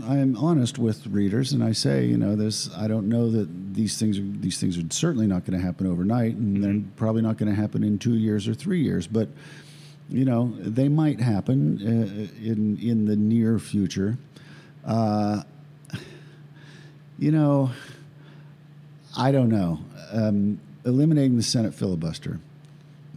I'm 0.05 0.37
honest 0.37 0.79
with 0.79 1.07
readers, 1.07 1.53
and 1.53 1.63
I 1.63 1.73
say, 1.73 2.07
you 2.07 2.17
know, 2.17 2.35
this. 2.35 2.71
I 2.77 2.89
don't 2.89 3.09
know 3.09 3.31
that 3.31 3.75
these 3.75 3.99
things 3.99 4.19
are 4.19 4.23
these 4.23 4.59
things 4.59 4.79
are 4.79 4.83
certainly 4.91 5.27
not 5.27 5.45
going 5.45 5.59
to 5.59 5.65
happen 5.65 5.87
overnight, 5.87 6.35
and 6.35 6.65
they're 6.65 6.83
probably 6.97 7.23
not 7.23 7.37
going 7.37 7.51
to 7.51 7.61
happen 7.61 7.85
in 7.85 7.99
two 7.99 8.15
years 8.15 8.49
or 8.49 8.55
three 8.55 8.81
years. 8.81 9.07
But 9.07 9.29
you 10.09 10.25
know, 10.25 10.55
they 10.59 10.89
might 10.89 11.21
happen 11.21 11.79
uh, 11.81 12.45
in 12.45 12.79
in 12.79 13.05
the 13.07 13.17
near 13.17 13.59
future. 13.59 14.19
Uh, 14.85 15.43
you 17.19 17.31
know, 17.31 17.71
I 19.17 19.33
don't 19.33 19.49
know. 19.49 19.81
Um, 20.11 20.61
eliminating 20.85 21.37
the 21.37 21.43
Senate 21.43 21.75
filibuster 21.75 22.41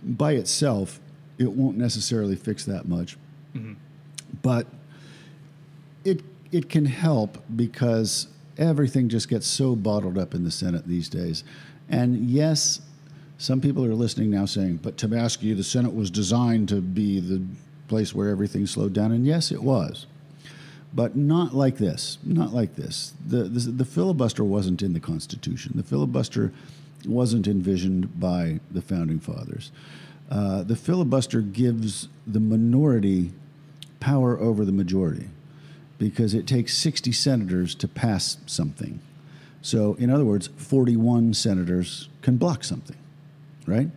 by 0.03 0.33
itself, 0.33 0.99
it 1.37 1.51
won't 1.51 1.77
necessarily 1.77 2.35
fix 2.35 2.65
that 2.65 2.87
much, 2.87 3.17
but 4.41 4.67
it 6.03 6.21
it 6.51 6.69
can 6.69 6.85
help 6.85 7.43
because 7.55 8.27
everything 8.57 9.09
just 9.09 9.27
gets 9.27 9.47
so 9.47 9.75
bottled 9.75 10.17
up 10.17 10.33
in 10.33 10.43
the 10.43 10.51
Senate 10.51 10.87
these 10.87 11.09
days. 11.09 11.43
And 11.89 12.29
yes, 12.29 12.81
some 13.37 13.59
people 13.59 13.83
are 13.83 13.93
listening 13.95 14.29
now 14.29 14.45
saying, 14.45 14.79
"But 14.81 14.97
Tomasky, 14.97 15.55
the 15.55 15.63
Senate 15.63 15.93
was 15.93 16.09
designed 16.09 16.69
to 16.69 16.81
be 16.81 17.19
the 17.19 17.41
place 17.87 18.13
where 18.13 18.29
everything 18.29 18.67
slowed 18.67 18.93
down." 18.93 19.11
And 19.11 19.25
yes, 19.25 19.51
it 19.51 19.63
was 19.63 20.05
but 20.95 21.15
not 21.17 21.53
like 21.53 21.77
this. 21.77 22.17
Not 22.23 22.53
like 22.53 22.75
this. 22.75 23.13
The, 23.27 23.43
the, 23.43 23.83
filibuster 23.83 24.45
wasn't 24.45 24.81
in 24.81 24.93
the 24.93 24.99
Constitution. 25.01 25.73
The 25.75 25.83
filibuster 25.83 26.53
wasn't 27.05 27.47
envisioned 27.47 28.17
by 28.17 28.61
the 28.71 28.81
founding 28.81 29.19
fathers. 29.19 29.71
Uh, 30.31 30.63
the 30.63 30.77
filibuster 30.77 31.41
gives 31.41 32.07
the 32.25 32.39
minority 32.39 33.33
power 33.99 34.39
over 34.39 34.63
the 34.63 34.71
majority 34.71 35.27
because 35.99 36.33
it 36.33 36.47
takes 36.47 36.75
60 36.77 37.11
senators 37.11 37.75
to 37.75 37.87
pass 37.87 38.37
something. 38.45 39.01
So, 39.61 39.95
in 39.95 40.09
other 40.09 40.25
words, 40.25 40.49
41 40.57 41.33
senators 41.33 42.07
can 42.21 42.37
block 42.37 42.63
something, 42.63 42.97
right? 43.67 43.89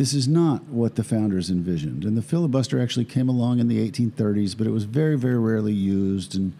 This 0.00 0.14
is 0.14 0.26
not 0.26 0.64
what 0.64 0.94
the 0.94 1.04
founders 1.04 1.50
envisioned. 1.50 2.06
And 2.06 2.16
the 2.16 2.22
filibuster 2.22 2.80
actually 2.80 3.04
came 3.04 3.28
along 3.28 3.58
in 3.58 3.68
the 3.68 3.86
1830s, 3.86 4.56
but 4.56 4.66
it 4.66 4.70
was 4.70 4.84
very, 4.84 5.14
very 5.18 5.36
rarely 5.36 5.74
used. 5.74 6.34
And, 6.34 6.54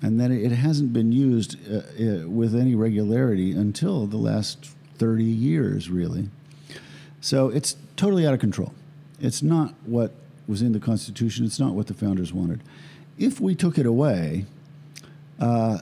and 0.00 0.18
then 0.18 0.32
it 0.32 0.52
hasn't 0.52 0.90
been 0.90 1.12
used 1.12 1.58
uh, 1.70 1.80
uh, 1.80 2.28
with 2.30 2.54
any 2.54 2.74
regularity 2.74 3.52
until 3.52 4.06
the 4.06 4.16
last 4.16 4.70
30 4.96 5.22
years, 5.22 5.90
really. 5.90 6.30
So 7.20 7.50
it's 7.50 7.76
totally 7.96 8.26
out 8.26 8.32
of 8.32 8.40
control. 8.40 8.72
It's 9.20 9.42
not 9.42 9.74
what 9.84 10.14
was 10.48 10.62
in 10.62 10.72
the 10.72 10.80
Constitution, 10.80 11.44
it's 11.44 11.60
not 11.60 11.74
what 11.74 11.88
the 11.88 11.94
founders 11.94 12.32
wanted. 12.32 12.62
If 13.18 13.38
we 13.38 13.54
took 13.54 13.76
it 13.76 13.84
away, 13.84 14.46
uh, 15.38 15.80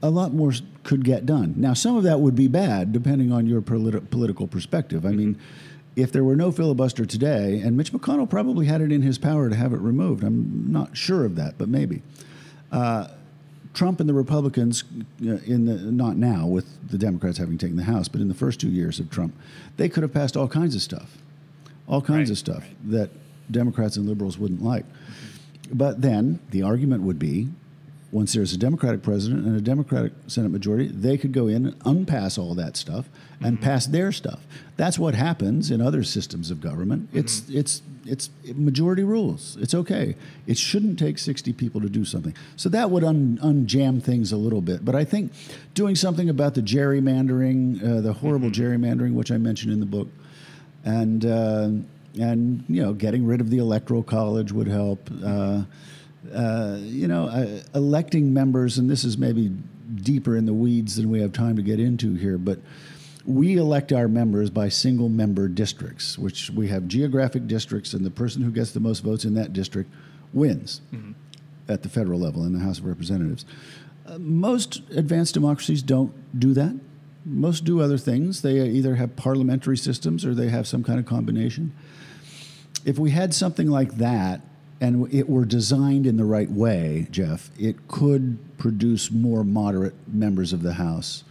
a 0.00 0.10
lot 0.10 0.32
more 0.32 0.52
could 0.84 1.04
get 1.04 1.26
done. 1.26 1.54
Now, 1.56 1.74
some 1.74 1.96
of 1.96 2.04
that 2.04 2.20
would 2.20 2.36
be 2.36 2.46
bad, 2.46 2.92
depending 2.92 3.32
on 3.32 3.48
your 3.48 3.60
politi- 3.60 4.08
political 4.10 4.46
perspective. 4.46 5.04
I 5.04 5.10
mean, 5.10 5.36
if 5.96 6.12
there 6.12 6.24
were 6.24 6.36
no 6.36 6.50
filibuster 6.50 7.04
today, 7.04 7.60
and 7.60 7.76
Mitch 7.76 7.92
McConnell 7.92 8.28
probably 8.28 8.66
had 8.66 8.80
it 8.80 8.92
in 8.92 9.02
his 9.02 9.18
power 9.18 9.48
to 9.48 9.56
have 9.56 9.72
it 9.72 9.80
removed, 9.80 10.24
I'm 10.24 10.72
not 10.72 10.96
sure 10.96 11.24
of 11.24 11.36
that, 11.36 11.58
but 11.58 11.68
maybe. 11.68 12.02
Uh, 12.70 13.08
Trump 13.74 14.00
and 14.00 14.08
the 14.08 14.14
Republicans, 14.14 14.84
uh, 15.26 15.36
in 15.46 15.64
the 15.64 15.74
not 15.74 16.16
now 16.16 16.46
with 16.46 16.88
the 16.88 16.98
Democrats 16.98 17.38
having 17.38 17.58
taken 17.58 17.76
the 17.76 17.84
House, 17.84 18.08
but 18.08 18.20
in 18.20 18.28
the 18.28 18.34
first 18.34 18.60
two 18.60 18.68
years 18.68 19.00
of 19.00 19.10
Trump, 19.10 19.34
they 19.76 19.88
could 19.88 20.02
have 20.02 20.12
passed 20.12 20.36
all 20.36 20.48
kinds 20.48 20.74
of 20.74 20.82
stuff, 20.82 21.18
all 21.86 22.02
kinds 22.02 22.28
Right, 22.28 22.30
of 22.30 22.38
stuff 22.38 22.64
that 22.84 23.10
Democrats 23.50 23.96
and 23.96 24.06
liberals 24.06 24.38
wouldn't 24.38 24.62
like. 24.62 24.84
But 25.72 26.02
then 26.02 26.40
the 26.50 26.62
argument 26.62 27.02
would 27.02 27.18
be 27.18 27.48
once 28.12 28.34
there's 28.34 28.52
a 28.52 28.58
Democratic 28.58 29.02
president 29.02 29.46
and 29.46 29.56
a 29.56 29.60
Democratic 29.60 30.12
Senate 30.26 30.50
majority, 30.50 30.86
they 30.86 31.16
could 31.16 31.32
go 31.32 31.48
in 31.48 31.66
and 31.66 31.78
unpass 31.86 32.36
all 32.36 32.54
that 32.54 32.76
stuff 32.76 33.08
and 33.40 33.60
pass 33.60 33.86
their 33.86 34.12
stuff. 34.12 34.40
That's 34.76 34.98
what 34.98 35.14
happens 35.14 35.70
in 35.70 35.80
other 35.80 36.04
systems 36.04 36.50
of 36.50 36.60
government. 36.60 37.08
It's 37.14 37.48
it's 37.48 37.80
it's 38.04 38.28
majority 38.54 39.02
rules. 39.02 39.56
It's 39.60 39.74
okay. 39.74 40.14
It 40.46 40.58
shouldn't 40.58 40.98
take 40.98 41.18
60 41.18 41.54
people 41.54 41.80
to 41.80 41.88
do 41.88 42.04
something. 42.04 42.34
So 42.56 42.68
that 42.68 42.90
would 42.90 43.02
un, 43.02 43.38
unjam 43.42 44.02
things 44.02 44.30
a 44.30 44.36
little 44.36 44.60
bit. 44.60 44.84
But 44.84 44.94
I 44.94 45.04
think 45.04 45.32
doing 45.72 45.94
something 45.94 46.28
about 46.28 46.54
the 46.54 46.62
gerrymandering, 46.62 47.82
uh, 47.82 48.00
the 48.02 48.12
horrible 48.12 48.50
gerrymandering, 48.50 49.14
which 49.14 49.30
I 49.30 49.38
mentioned 49.38 49.72
in 49.72 49.80
the 49.80 49.86
book, 49.86 50.08
and 50.84 51.24
uh, 51.24 51.70
and 52.20 52.64
you 52.68 52.82
know 52.82 52.92
getting 52.92 53.24
rid 53.24 53.40
of 53.40 53.48
the 53.48 53.58
electoral 53.58 54.02
college 54.02 54.52
would 54.52 54.68
help. 54.68 55.08
Uh, 55.24 55.62
uh, 56.32 56.76
you 56.80 57.08
know, 57.08 57.26
uh, 57.26 57.60
electing 57.74 58.32
members, 58.32 58.78
and 58.78 58.88
this 58.88 59.04
is 59.04 59.18
maybe 59.18 59.50
deeper 59.94 60.36
in 60.36 60.46
the 60.46 60.54
weeds 60.54 60.96
than 60.96 61.10
we 61.10 61.20
have 61.20 61.32
time 61.32 61.56
to 61.56 61.62
get 61.62 61.80
into 61.80 62.14
here, 62.14 62.38
but 62.38 62.58
we 63.24 63.56
elect 63.56 63.92
our 63.92 64.08
members 64.08 64.50
by 64.50 64.68
single 64.68 65.08
member 65.08 65.48
districts, 65.48 66.18
which 66.18 66.50
we 66.50 66.68
have 66.68 66.88
geographic 66.88 67.46
districts, 67.46 67.92
and 67.92 68.04
the 68.04 68.10
person 68.10 68.42
who 68.42 68.50
gets 68.50 68.72
the 68.72 68.80
most 68.80 69.00
votes 69.00 69.24
in 69.24 69.34
that 69.34 69.52
district 69.52 69.90
wins 70.32 70.80
at 71.68 71.82
the 71.82 71.88
federal 71.88 72.18
level 72.18 72.44
in 72.44 72.52
the 72.52 72.58
House 72.58 72.78
of 72.78 72.86
Representatives. 72.86 73.44
Uh, 74.06 74.18
most 74.18 74.82
advanced 74.90 75.34
democracies 75.34 75.82
don't 75.82 76.12
do 76.38 76.52
that. 76.54 76.78
Most 77.24 77.64
do 77.64 77.80
other 77.80 77.98
things. 77.98 78.42
They 78.42 78.60
either 78.68 78.96
have 78.96 79.14
parliamentary 79.14 79.76
systems 79.76 80.24
or 80.24 80.34
they 80.34 80.48
have 80.48 80.66
some 80.66 80.82
kind 80.82 80.98
of 80.98 81.06
combination. 81.06 81.72
If 82.84 82.98
we 82.98 83.10
had 83.10 83.32
something 83.32 83.68
like 83.70 83.96
that 83.98 84.40
and 84.82 85.14
it 85.14 85.28
were 85.28 85.44
designed 85.44 86.08
in 86.08 86.16
the 86.16 86.24
right 86.24 86.50
way, 86.50 87.06
Jeff, 87.12 87.52
it 87.56 87.86
could 87.86 88.36
produce 88.58 89.12
more 89.12 89.44
moderate 89.44 89.94
members 90.08 90.52
of 90.52 90.62
the 90.62 90.72
House 90.72 91.22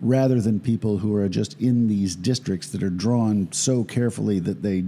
rather 0.00 0.40
than 0.40 0.60
people 0.60 0.98
who 0.98 1.12
are 1.16 1.28
just 1.28 1.60
in 1.60 1.88
these 1.88 2.14
districts 2.14 2.68
that 2.68 2.80
are 2.80 2.90
drawn 2.90 3.50
so 3.50 3.82
carefully 3.82 4.38
that 4.38 4.62
they 4.62 4.84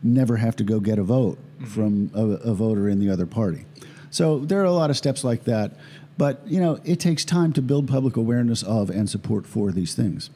never 0.00 0.36
have 0.36 0.54
to 0.54 0.62
go 0.62 0.78
get 0.78 0.96
a 0.96 1.02
vote 1.02 1.38
mm-hmm. 1.38 1.64
from 1.64 2.10
a, 2.14 2.50
a 2.50 2.54
voter 2.54 2.88
in 2.88 3.00
the 3.00 3.10
other 3.10 3.26
party. 3.26 3.64
So 4.10 4.38
there 4.38 4.60
are 4.60 4.64
a 4.64 4.72
lot 4.72 4.90
of 4.90 4.96
steps 4.96 5.24
like 5.24 5.42
that, 5.44 5.72
but 6.16 6.46
you 6.46 6.60
know 6.60 6.78
it 6.84 7.00
takes 7.00 7.24
time 7.24 7.52
to 7.54 7.62
build 7.62 7.88
public 7.88 8.16
awareness 8.16 8.62
of 8.62 8.90
and 8.90 9.10
support 9.10 9.44
for 9.44 9.72
these 9.72 9.92
things. 9.92 10.30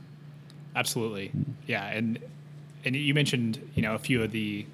Absolutely, 0.74 1.28
mm. 1.28 1.44
yeah, 1.68 1.84
and 1.86 2.18
and 2.84 2.96
you 2.96 3.14
mentioned 3.14 3.60
you 3.76 3.82
know 3.82 3.94
a 3.94 3.98
few 4.00 4.20
of 4.20 4.32
the 4.32 4.66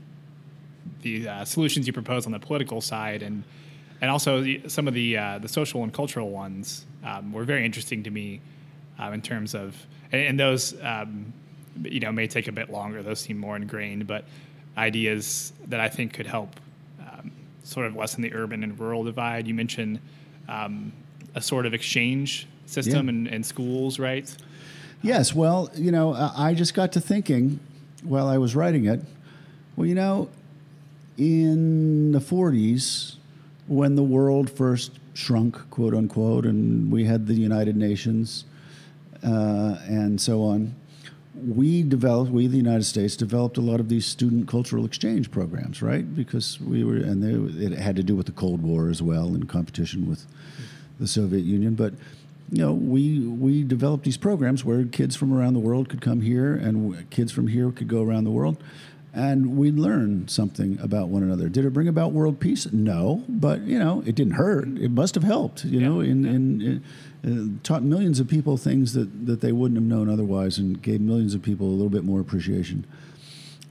the 1.02 1.28
uh, 1.28 1.44
solutions 1.44 1.86
you 1.86 1.92
propose 1.92 2.26
on 2.26 2.32
the 2.32 2.38
political 2.38 2.80
side, 2.80 3.22
and 3.22 3.44
and 4.00 4.10
also 4.10 4.40
the, 4.42 4.62
some 4.68 4.86
of 4.88 4.94
the 4.94 5.16
uh, 5.16 5.38
the 5.38 5.48
social 5.48 5.82
and 5.82 5.92
cultural 5.92 6.30
ones 6.30 6.84
um, 7.04 7.32
were 7.32 7.44
very 7.44 7.64
interesting 7.64 8.02
to 8.04 8.10
me 8.10 8.40
um, 8.98 9.12
in 9.14 9.22
terms 9.22 9.54
of 9.54 9.76
and, 10.12 10.20
and 10.22 10.40
those 10.40 10.74
um, 10.82 11.32
you 11.82 12.00
know 12.00 12.12
may 12.12 12.26
take 12.26 12.48
a 12.48 12.52
bit 12.52 12.70
longer. 12.70 13.02
Those 13.02 13.20
seem 13.20 13.38
more 13.38 13.56
ingrained, 13.56 14.06
but 14.06 14.24
ideas 14.76 15.52
that 15.68 15.80
I 15.80 15.88
think 15.88 16.12
could 16.12 16.26
help 16.26 16.50
um, 17.00 17.30
sort 17.64 17.86
of 17.86 17.96
lessen 17.96 18.22
the 18.22 18.34
urban 18.34 18.62
and 18.62 18.78
rural 18.78 19.04
divide. 19.04 19.46
You 19.46 19.54
mentioned 19.54 20.00
um, 20.48 20.92
a 21.34 21.40
sort 21.40 21.66
of 21.66 21.74
exchange 21.74 22.46
system 22.66 23.06
Yeah. 23.06 23.14
in, 23.14 23.26
in 23.28 23.42
schools, 23.42 23.98
right? 23.98 24.34
Yes, 25.02 25.34
well, 25.34 25.70
you 25.74 25.92
know, 25.92 26.12
I 26.14 26.54
just 26.54 26.74
got 26.74 26.92
to 26.92 27.00
thinking 27.00 27.60
while 28.02 28.26
I 28.28 28.38
was 28.38 28.56
writing 28.56 28.86
it. 28.86 29.00
Well, 29.76 29.86
you 29.86 29.94
know, 29.94 30.28
in 31.18 32.12
the 32.12 32.18
40s, 32.18 33.16
when 33.66 33.96
the 33.96 34.02
world 34.02 34.50
first 34.50 34.98
shrunk, 35.14 35.70
quote 35.70 35.94
unquote, 35.94 36.44
and 36.44 36.90
we 36.92 37.04
had 37.04 37.26
the 37.26 37.34
United 37.34 37.76
Nations 37.76 38.44
uh, 39.24 39.78
and 39.88 40.20
so 40.20 40.42
on, 40.42 40.74
we 41.34 41.82
developed, 41.82 42.30
we, 42.30 42.46
the 42.46 42.56
United 42.56 42.84
States, 42.84 43.16
developed 43.16 43.58
a 43.58 43.60
lot 43.60 43.80
of 43.80 43.88
these 43.88 44.06
student 44.06 44.48
cultural 44.48 44.84
exchange 44.84 45.30
programs, 45.30 45.82
right? 45.82 46.14
Because 46.14 46.60
we 46.60 46.82
were, 46.82 46.96
and 46.96 47.22
they, 47.22 47.64
it 47.64 47.72
had 47.78 47.96
to 47.96 48.02
do 48.02 48.14
with 48.14 48.26
the 48.26 48.32
Cold 48.32 48.62
War 48.62 48.88
as 48.88 49.02
well 49.02 49.34
in 49.34 49.44
competition 49.44 50.08
with 50.08 50.26
the 50.98 51.06
Soviet 51.06 51.44
Union. 51.44 51.74
But, 51.74 51.92
you 52.50 52.58
know, 52.58 52.72
we, 52.72 53.20
we 53.20 53.64
developed 53.64 54.04
these 54.04 54.16
programs 54.16 54.64
where 54.64 54.84
kids 54.84 55.14
from 55.14 55.32
around 55.32 55.54
the 55.54 55.60
world 55.60 55.88
could 55.88 56.00
come 56.00 56.22
here 56.22 56.54
and 56.54 57.08
kids 57.10 57.32
from 57.32 57.48
here 57.48 57.70
could 57.70 57.88
go 57.88 58.02
around 58.02 58.24
the 58.24 58.30
world. 58.30 58.62
And 59.16 59.56
we'd 59.56 59.78
learn 59.78 60.28
something 60.28 60.78
about 60.78 61.08
one 61.08 61.22
another. 61.22 61.48
Did 61.48 61.64
it 61.64 61.72
bring 61.72 61.88
about 61.88 62.12
world 62.12 62.38
peace? 62.38 62.70
No, 62.70 63.24
but 63.26 63.62
you 63.62 63.78
know, 63.78 64.02
it 64.04 64.14
didn't 64.14 64.34
hurt. 64.34 64.68
It 64.68 64.90
must 64.90 65.14
have 65.14 65.24
helped. 65.24 65.64
You 65.64 65.80
know, 65.80 66.00
in, 66.00 66.26
in, 66.26 66.82
in 67.24 67.56
uh, 67.56 67.58
taught 67.62 67.82
millions 67.82 68.20
of 68.20 68.28
people 68.28 68.58
things 68.58 68.92
that, 68.92 69.26
that 69.26 69.40
they 69.40 69.52
wouldn't 69.52 69.78
have 69.80 69.88
known 69.88 70.10
otherwise, 70.10 70.58
and 70.58 70.82
gave 70.82 71.00
millions 71.00 71.34
of 71.34 71.40
people 71.40 71.66
a 71.66 71.72
little 71.72 71.88
bit 71.88 72.04
more 72.04 72.20
appreciation, 72.20 72.86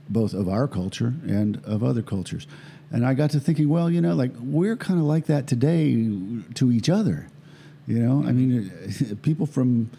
both 0.09 0.33
of 0.33 0.49
our 0.49 0.67
culture 0.67 1.13
and 1.27 1.63
of 1.63 1.83
other 1.83 2.01
cultures. 2.01 2.47
And 2.91 3.05
I 3.05 3.13
got 3.13 3.29
to 3.31 3.39
thinking, 3.39 3.69
well, 3.69 3.91
you 3.91 4.01
know, 4.01 4.15
like 4.15 4.31
we're 4.39 4.75
kind 4.75 4.99
of 4.99 5.05
like 5.05 5.27
that 5.27 5.45
today 5.45 5.93
to 6.55 6.71
each 6.71 6.89
other. 6.89 7.27
You 7.85 7.99
know, 7.99 8.27
I 8.27 8.31
mean, 8.31 9.19
people 9.21 9.45
from 9.45 9.91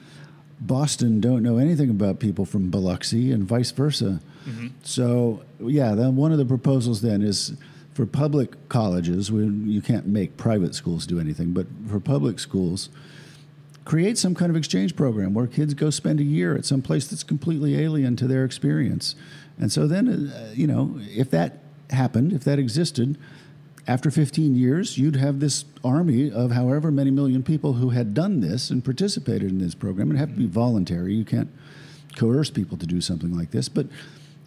Boston 0.60 1.20
don't 1.20 1.42
know 1.42 1.58
anything 1.58 1.90
about 1.90 2.18
people 2.18 2.44
from 2.44 2.70
Biloxi, 2.70 3.30
and 3.32 3.44
vice 3.44 3.70
versa. 3.70 4.20
So, 4.82 5.42
yeah, 5.60 5.94
then 5.94 6.16
one 6.16 6.32
of 6.32 6.38
the 6.38 6.44
proposals 6.44 7.02
then 7.02 7.22
is 7.22 7.52
for 7.92 8.06
public 8.06 8.68
colleges, 8.68 9.32
we, 9.32 9.46
you 9.46 9.80
can't 9.80 10.06
make 10.06 10.36
private 10.36 10.74
schools 10.74 11.06
do 11.06 11.18
anything, 11.18 11.52
but 11.52 11.66
for 11.88 11.98
public 11.98 12.38
schools, 12.38 12.88
create 13.84 14.18
some 14.18 14.34
kind 14.34 14.50
of 14.50 14.56
exchange 14.56 14.94
program 14.96 15.32
where 15.34 15.46
kids 15.46 15.74
go 15.74 15.90
spend 15.90 16.20
a 16.20 16.24
year 16.24 16.54
at 16.56 16.64
some 16.64 16.82
place 16.82 17.06
that's 17.08 17.22
completely 17.22 17.80
alien 17.80 18.16
to 18.16 18.26
their 18.26 18.44
experience. 18.44 19.14
And 19.58 19.72
so 19.72 19.86
then, 19.86 20.08
uh, 20.08 20.52
you 20.54 20.66
know, 20.66 20.98
if 21.16 21.30
that 21.30 21.60
happened, 21.90 22.32
if 22.32 22.44
that 22.44 22.58
existed, 22.58 23.16
after 23.88 24.10
15 24.10 24.56
years, 24.56 24.98
you'd 24.98 25.16
have 25.16 25.38
this 25.38 25.64
army 25.84 26.30
of 26.30 26.50
however 26.50 26.90
many 26.90 27.10
million 27.10 27.42
people 27.42 27.74
who 27.74 27.90
had 27.90 28.14
done 28.14 28.40
this 28.40 28.70
and 28.70 28.84
participated 28.84 29.50
in 29.50 29.58
this 29.58 29.74
program. 29.74 30.08
It'd 30.08 30.18
have 30.18 30.30
to 30.30 30.36
be 30.36 30.46
voluntary. 30.46 31.14
You 31.14 31.24
can't 31.24 31.50
coerce 32.16 32.50
people 32.50 32.76
to 32.78 32.86
do 32.86 33.00
something 33.00 33.36
like 33.36 33.52
this. 33.52 33.68
But 33.68 33.86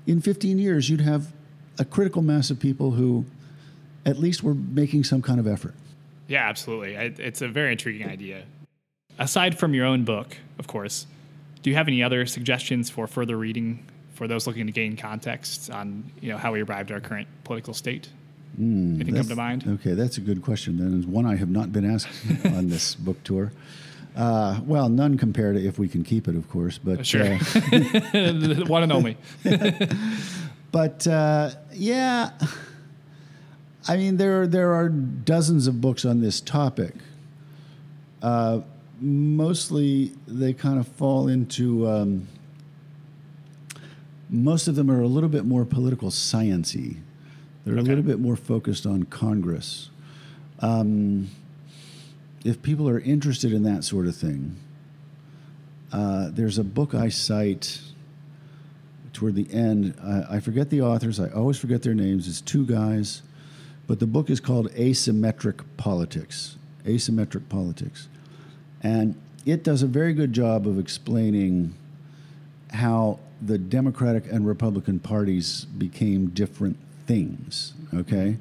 in 0.05 0.22
15 0.22 0.60
years, 0.60 0.89
you'd 0.89 1.01
have 1.01 1.31
a 1.77 1.86
critical 1.86 2.22
mass 2.22 2.50
of 2.50 2.60
people 2.60 2.91
who 2.91 3.25
at 4.05 4.17
least 4.17 4.43
were 4.43 4.53
making 4.53 5.05
some 5.05 5.22
kind 5.22 5.39
of 5.39 5.48
effort. 5.48 5.74
Yeah, 6.27 6.48
absolutely. 6.48 6.96
It's 6.96 7.41
a 7.41 7.48
very 7.48 7.72
intriguing 7.72 8.08
idea. 8.08 8.43
Aside 9.17 9.58
from 9.58 9.74
your 9.74 9.86
own 9.86 10.03
book, 10.03 10.38
of 10.58 10.67
course, 10.67 11.08
do 11.63 11.69
you 11.69 11.75
have 11.75 11.88
any 11.88 12.03
other 12.03 12.25
suggestions 12.25 12.89
for 12.89 13.08
further 13.08 13.38
reading 13.38 13.86
for 14.13 14.27
those 14.27 14.48
looking 14.48 14.65
to 14.65 14.72
gain 14.72 14.98
context 14.98 15.69
on 15.69 16.12
you 16.22 16.29
know 16.29 16.38
how 16.38 16.51
we 16.51 16.62
arrived 16.62 16.91
at 16.91 16.96
our 16.96 17.01
current 17.01 17.27
political 17.43 17.74
state? 17.74 18.10
Mm, 18.60 18.96
Anything 18.96 19.15
come 19.15 19.27
to 19.27 19.36
mind? 19.36 19.63
Okay, 19.68 19.94
that's 19.94 20.18
a 20.18 20.22
good 20.22 20.41
question. 20.41 20.77
Then 20.77 21.12
one 21.12 21.25
I 21.25 21.36
have 21.36 21.50
not 21.50 21.72
been 21.72 21.89
asked 21.89 22.08
on 22.46 22.70
this 22.70 22.96
book 22.96 23.24
tour. 23.24 23.51
Uh, 24.15 24.60
well, 24.65 24.89
none 24.89 25.18
compared 25.18 25.56
to 25.56 25.65
if 25.65 25.77
we 25.79 25.88
can 25.88 26.03
keep 26.03 26.27
it, 26.27 26.36
of 26.36 26.50
course. 26.50 26.77
But 26.77 27.06
sure, 27.06 27.24
uh, 27.24 28.65
one 28.68 28.84
and 28.84 28.91
only. 28.91 29.18
but 30.72 31.08
uh, 31.08 31.51
yeah, 31.74 32.32
I 33.88 33.98
mean 33.98 34.18
there 34.18 34.48
there 34.48 34.74
are 34.74 34.89
dozens 34.89 35.68
of 35.68 35.79
books 35.79 36.03
on 36.06 36.22
this 36.22 36.41
topic. 36.41 36.96
Uh, 38.22 38.62
mostly, 39.00 40.12
they 40.27 40.53
kind 40.53 40.79
of 40.79 40.88
fall 40.88 41.27
into. 41.27 41.88
Um, 41.88 42.27
most 44.32 44.68
of 44.68 44.75
them 44.75 44.91
are 44.91 45.01
a 45.01 45.08
little 45.08 45.29
bit 45.29 45.44
more 45.46 45.65
political 45.65 46.10
sciency 46.10 46.98
they're 47.69 47.79
okay. 47.79 47.91
a 47.91 47.95
little 47.95 48.03
bit 48.03 48.19
more 48.19 48.35
focused 48.35 48.88
on 48.88 49.03
Congress. 49.03 49.91
Um, 50.59 51.29
if 52.43 52.61
people 52.63 52.89
are 52.89 52.99
interested 52.99 53.53
in 53.53 53.61
that 53.63 53.83
sort 53.83 54.07
of 54.07 54.15
thing, 54.15 54.55
uh, 55.91 56.29
there's 56.31 56.57
a 56.57 56.63
book 56.63 56.95
I 56.95 57.09
cite 57.09 57.79
toward 59.13 59.35
the 59.35 59.47
end. 59.53 59.95
I, 60.03 60.38
I 60.38 60.39
forget 60.39 60.71
the 60.71 60.81
authors. 60.81 61.19
I 61.19 61.29
always 61.29 61.59
forget 61.59 61.83
their 61.83 61.93
names. 61.93 62.27
It's 62.27 62.41
two 62.41 62.65
guys, 62.65 63.21
but 63.85 63.99
the 63.99 64.07
book 64.07 64.31
is 64.31 64.39
called 64.39 64.71
Asymmetric 64.71 65.61
Politics. 65.77 66.57
Asymmetric 66.85 67.49
Politics, 67.49 68.07
and 68.81 69.15
it 69.45 69.63
does 69.63 69.83
a 69.83 69.88
very 69.88 70.13
good 70.13 70.33
job 70.33 70.67
of 70.67 70.79
explaining 70.79 71.75
how 72.71 73.19
the 73.41 73.57
Democratic 73.57 74.31
and 74.31 74.47
Republican 74.47 74.99
parties 74.99 75.65
became 75.65 76.29
different 76.29 76.77
things. 77.09 77.73
Okay, 77.91 78.37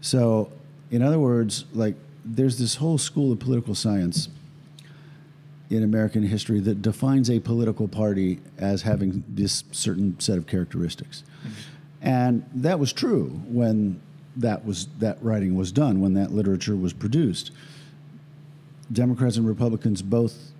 so 0.00 0.50
in 0.90 1.02
other 1.02 1.20
words, 1.20 1.64
like 1.72 1.94
there's 2.24 2.58
this 2.58 2.74
whole 2.74 2.98
school 2.98 3.32
of 3.32 3.38
political 3.38 3.76
science 3.76 4.28
in 5.70 5.84
American 5.84 6.24
history 6.24 6.58
that 6.60 6.82
defines 6.82 7.30
a 7.30 7.38
political 7.38 7.86
party 7.86 8.40
as 8.58 8.82
having 8.82 9.22
this 9.28 9.62
certain 9.70 10.18
set 10.18 10.36
of 10.36 10.46
characteristics. 10.48 11.22
Mm-hmm. 11.40 11.52
And 12.02 12.44
that 12.54 12.80
was 12.80 12.92
true 12.92 13.40
when 13.46 14.00
that 14.36 14.64
was 14.64 14.88
that 14.98 15.22
writing 15.22 15.54
was 15.54 15.70
done, 15.70 16.00
when 16.00 16.14
that 16.14 16.32
literature 16.32 16.74
was 16.74 16.92
produced. 16.92 17.52
Democrats 18.92 19.36
and 19.36 19.46
Republicans 19.46 20.02
both, 20.02 20.52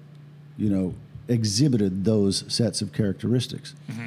you 0.56 0.70
know, 0.70 0.94
exhibited 1.26 2.04
those 2.04 2.44
sets 2.46 2.82
of 2.82 2.92
characteristics. 2.92 3.74
Mm-hmm. 3.90 4.06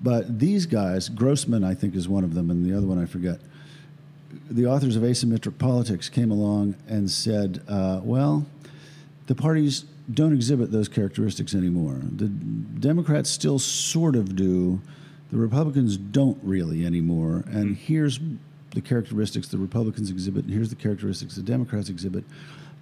But 0.00 0.38
these 0.38 0.66
guys, 0.66 1.08
Grossmann, 1.08 1.64
I 1.64 1.74
think, 1.74 1.94
is 1.94 2.08
one 2.08 2.24
of 2.24 2.34
them, 2.34 2.50
and 2.50 2.64
the 2.64 2.76
other 2.76 2.86
one 2.86 3.02
I 3.02 3.06
forget. 3.06 3.40
The 4.50 4.66
authors 4.66 4.96
of 4.96 5.02
Asymmetric 5.02 5.58
Politics 5.58 6.08
came 6.08 6.30
along 6.30 6.76
and 6.86 7.10
said, 7.10 7.62
uh, 7.68 8.00
well, 8.02 8.46
the 9.26 9.34
parties 9.34 9.84
don't 10.12 10.32
exhibit 10.32 10.70
those 10.70 10.88
characteristics 10.88 11.54
anymore. 11.54 12.00
The 12.02 12.28
Democrats 12.28 13.30
still 13.30 13.58
sort 13.58 14.14
of 14.14 14.36
do, 14.36 14.80
the 15.32 15.38
Republicans 15.38 15.96
don't 15.96 16.38
really 16.42 16.86
anymore. 16.86 17.44
And 17.46 17.70
hmm. 17.70 17.74
here's 17.74 18.20
the 18.72 18.80
characteristics 18.80 19.48
the 19.48 19.58
Republicans 19.58 20.10
exhibit, 20.10 20.44
and 20.44 20.52
here's 20.52 20.70
the 20.70 20.76
characteristics 20.76 21.34
the 21.34 21.42
Democrats 21.42 21.88
exhibit. 21.88 22.24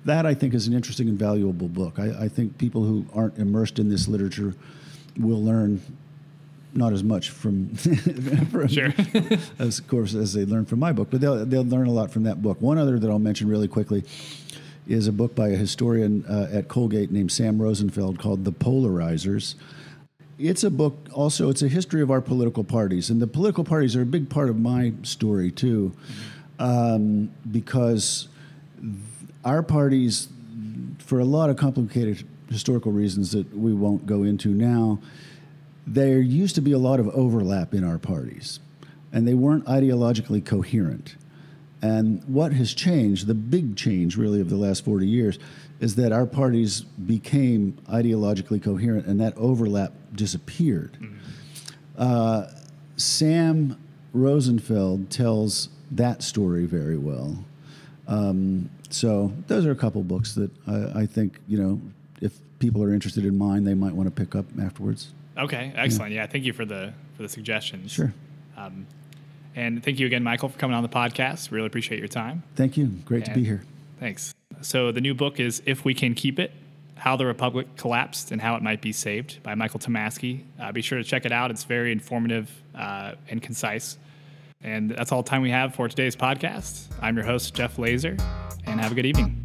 That, 0.05 0.27
I 0.27 0.35
think, 0.35 0.53
is 0.53 0.67
an 0.67 0.75
interesting 0.75 1.09
and 1.09 1.19
valuable 1.19 1.69
book. 1.69 1.99
I, 1.99 2.25
I 2.25 2.29
think 2.29 2.59
people 2.59 2.85
who 2.85 3.07
aren't 3.15 3.39
immersed 3.39 3.79
in 3.79 3.89
this 3.89 4.07
literature 4.07 4.55
will 5.17 5.43
learn 5.43 5.81
not 6.77 6.93
as 6.93 7.05
much 7.05 7.31
from, 7.31 7.69
from 7.75 8.69
sure. 8.69 8.93
as 9.59 9.79
of 9.79 9.89
course 9.89 10.15
as 10.15 10.33
they 10.33 10.45
learn 10.45 10.67
from 10.67 10.79
my 10.79 10.93
book, 10.93 11.09
but 11.11 11.21
they'll 11.21 11.45
they'll 11.45 11.65
learn 11.65 11.87
a 11.87 11.93
lot 11.93 12.11
from 12.11 12.25
that 12.25 12.43
book. 12.43 12.61
One 12.61 12.79
other 12.79 12.99
that 12.99 13.11
I'll 13.11 13.19
mention 13.19 13.49
really 13.49 13.69
quickly 13.69 14.05
is 14.87 15.07
a 15.07 15.13
book 15.13 15.35
by 15.35 15.49
a 15.49 15.57
historian 15.57 16.25
uh, 16.29 16.49
at 16.53 16.69
Colgate 16.69 17.11
named 17.11 17.33
Sam 17.33 17.61
Rosenfeld 17.61 18.19
called 18.19 18.45
The 18.45 18.53
Polarizers. 18.53 19.55
It's 20.39 20.65
a 20.65 20.71
book 20.71 20.97
also 21.13 21.49
it's 21.49 21.63
a 21.63 21.69
history 21.69 22.03
of 22.03 22.11
our 22.11 22.21
political 22.21 22.65
parties 22.65 23.09
and 23.09 23.23
the 23.23 23.27
political 23.27 23.63
parties 23.63 23.95
are 23.95 24.03
a 24.03 24.07
big 24.07 24.29
part 24.29 24.51
of 24.51 24.59
my 24.59 24.93
story 25.03 25.53
too 25.53 25.93
um, 26.59 27.31
because 27.51 28.29
our 29.45 29.63
parties 29.63 30.29
for 30.99 31.21
a 31.21 31.25
lot 31.25 31.51
of 31.51 31.57
complicated 31.57 32.27
historical 32.51 32.91
reasons 32.91 33.31
that 33.31 33.57
we 33.57 33.73
won't 33.73 34.07
go 34.07 34.25
into 34.25 34.49
now 34.49 34.99
there 35.87 36.21
used 36.21 36.55
to 36.55 36.61
be 36.61 36.73
a 36.73 36.79
lot 36.79 37.01
of 37.01 37.09
overlap 37.09 37.75
in 37.75 37.85
our 37.85 37.99
parties, 37.99 38.61
and 39.13 39.27
they 39.27 39.35
weren't 39.35 39.65
ideologically 39.67 40.45
coherent. 40.45 41.17
And 41.83 42.25
what 42.25 42.55
has 42.55 42.73
changed, 42.73 43.27
the 43.27 43.35
big 43.35 43.77
change 43.77 44.17
really 44.17 44.41
of 44.41 44.49
the 44.49 44.57
last 44.57 44.85
40 44.85 45.07
years, 45.07 45.39
is 45.81 45.97
that 45.97 46.13
our 46.13 46.25
parties 46.25 46.81
became 46.81 47.77
ideologically 47.91 48.63
coherent 48.63 49.07
and 49.07 49.21
that 49.21 49.37
overlap 49.37 49.93
disappeared. 50.15 50.97
Mm-hmm. 51.01 51.17
Uh, 51.99 52.47
Sam 52.97 53.79
Rosenfeld 54.15 55.11
tells 55.11 55.69
that 55.91 56.23
story 56.23 56.65
very 56.65 56.97
well. 56.97 57.45
Um, 58.07 58.71
so 58.91 59.33
those 59.49 59.67
are 59.67 59.73
a 59.73 59.77
couple 59.77 60.03
books 60.03 60.35
that 60.35 60.51
I, 60.67 61.03
I, 61.03 61.07
think, 61.07 61.41
you 61.49 61.59
know, 61.59 61.81
if 62.21 62.39
people 62.59 62.83
are 62.83 62.95
interested 62.95 63.25
in 63.25 63.37
mine, 63.37 63.65
they 63.65 63.75
might 63.75 63.93
want 63.93 64.07
to 64.07 64.11
pick 64.11 64.35
up 64.35 64.47
afterwards. 64.61 65.13
Okay, 65.37 65.73
excellent. 65.77 66.13
Yeah. 66.13 66.27
thank 66.27 66.45
you 66.45 66.53
for 66.53 66.65
the 66.65 66.93
for 67.17 67.23
the 67.23 67.29
suggestions. 67.29 67.93
Sure. 67.93 68.13
Um, 68.57 68.87
and 69.57 69.83
thank 69.85 70.01
you 70.01 70.07
again, 70.07 70.23
Michael, 70.23 70.49
for 70.49 70.59
coming 70.59 70.77
on 70.77 70.83
the 70.83 70.89
podcast. 70.89 71.51
Really 71.51 71.67
appreciate 71.67 71.99
your 71.99 72.09
time. 72.09 72.43
Thank 72.57 72.77
you. 72.77 72.87
Great 73.05 73.25
and 73.25 73.27
to 73.27 73.35
be 73.35 73.45
here. 73.45 73.63
Thanks. 74.01 74.35
So 74.63 74.93
the 74.93 75.01
new 75.01 75.15
book 75.15 75.41
is 75.41 75.63
"If 75.67 75.85
We 75.85 75.95
Can 75.95 76.15
Keep 76.15 76.39
It: 76.39 76.53
How 76.97 77.17
the 77.17 77.27
Republic 77.27 77.67
Collapsed 77.77 78.33
and 78.33 78.41
How 78.41 78.57
It 78.57 78.63
Might 78.63 78.81
Be 78.81 78.93
Saved" 78.93 79.43
by 79.43 79.55
Michael 79.55 79.81
Tomasky. 79.81 80.43
Uh, 80.61 80.73
be 80.73 80.83
sure 80.83 80.99
to 80.99 81.05
check 81.05 81.25
it 81.25 81.33
out. 81.33 81.51
It's 81.51 81.65
very 81.65 81.93
informative 81.93 82.51
uh, 82.75 83.15
and 83.29 83.43
concise. 83.43 83.99
And 84.63 84.91
that's 84.91 85.13
all 85.13 85.23
the 85.23 85.29
time 85.29 85.43
we 85.43 85.51
have 85.51 85.75
for 85.75 85.89
today's 85.89 86.17
podcast. 86.17 86.87
I'm 87.03 87.17
your 87.17 87.27
host, 87.27 87.55
Jeff 87.55 87.79
Laser, 87.79 88.17
and 88.65 88.81
have 88.81 88.93
a 88.93 88.95
good 88.95 89.05
evening. 89.07 89.44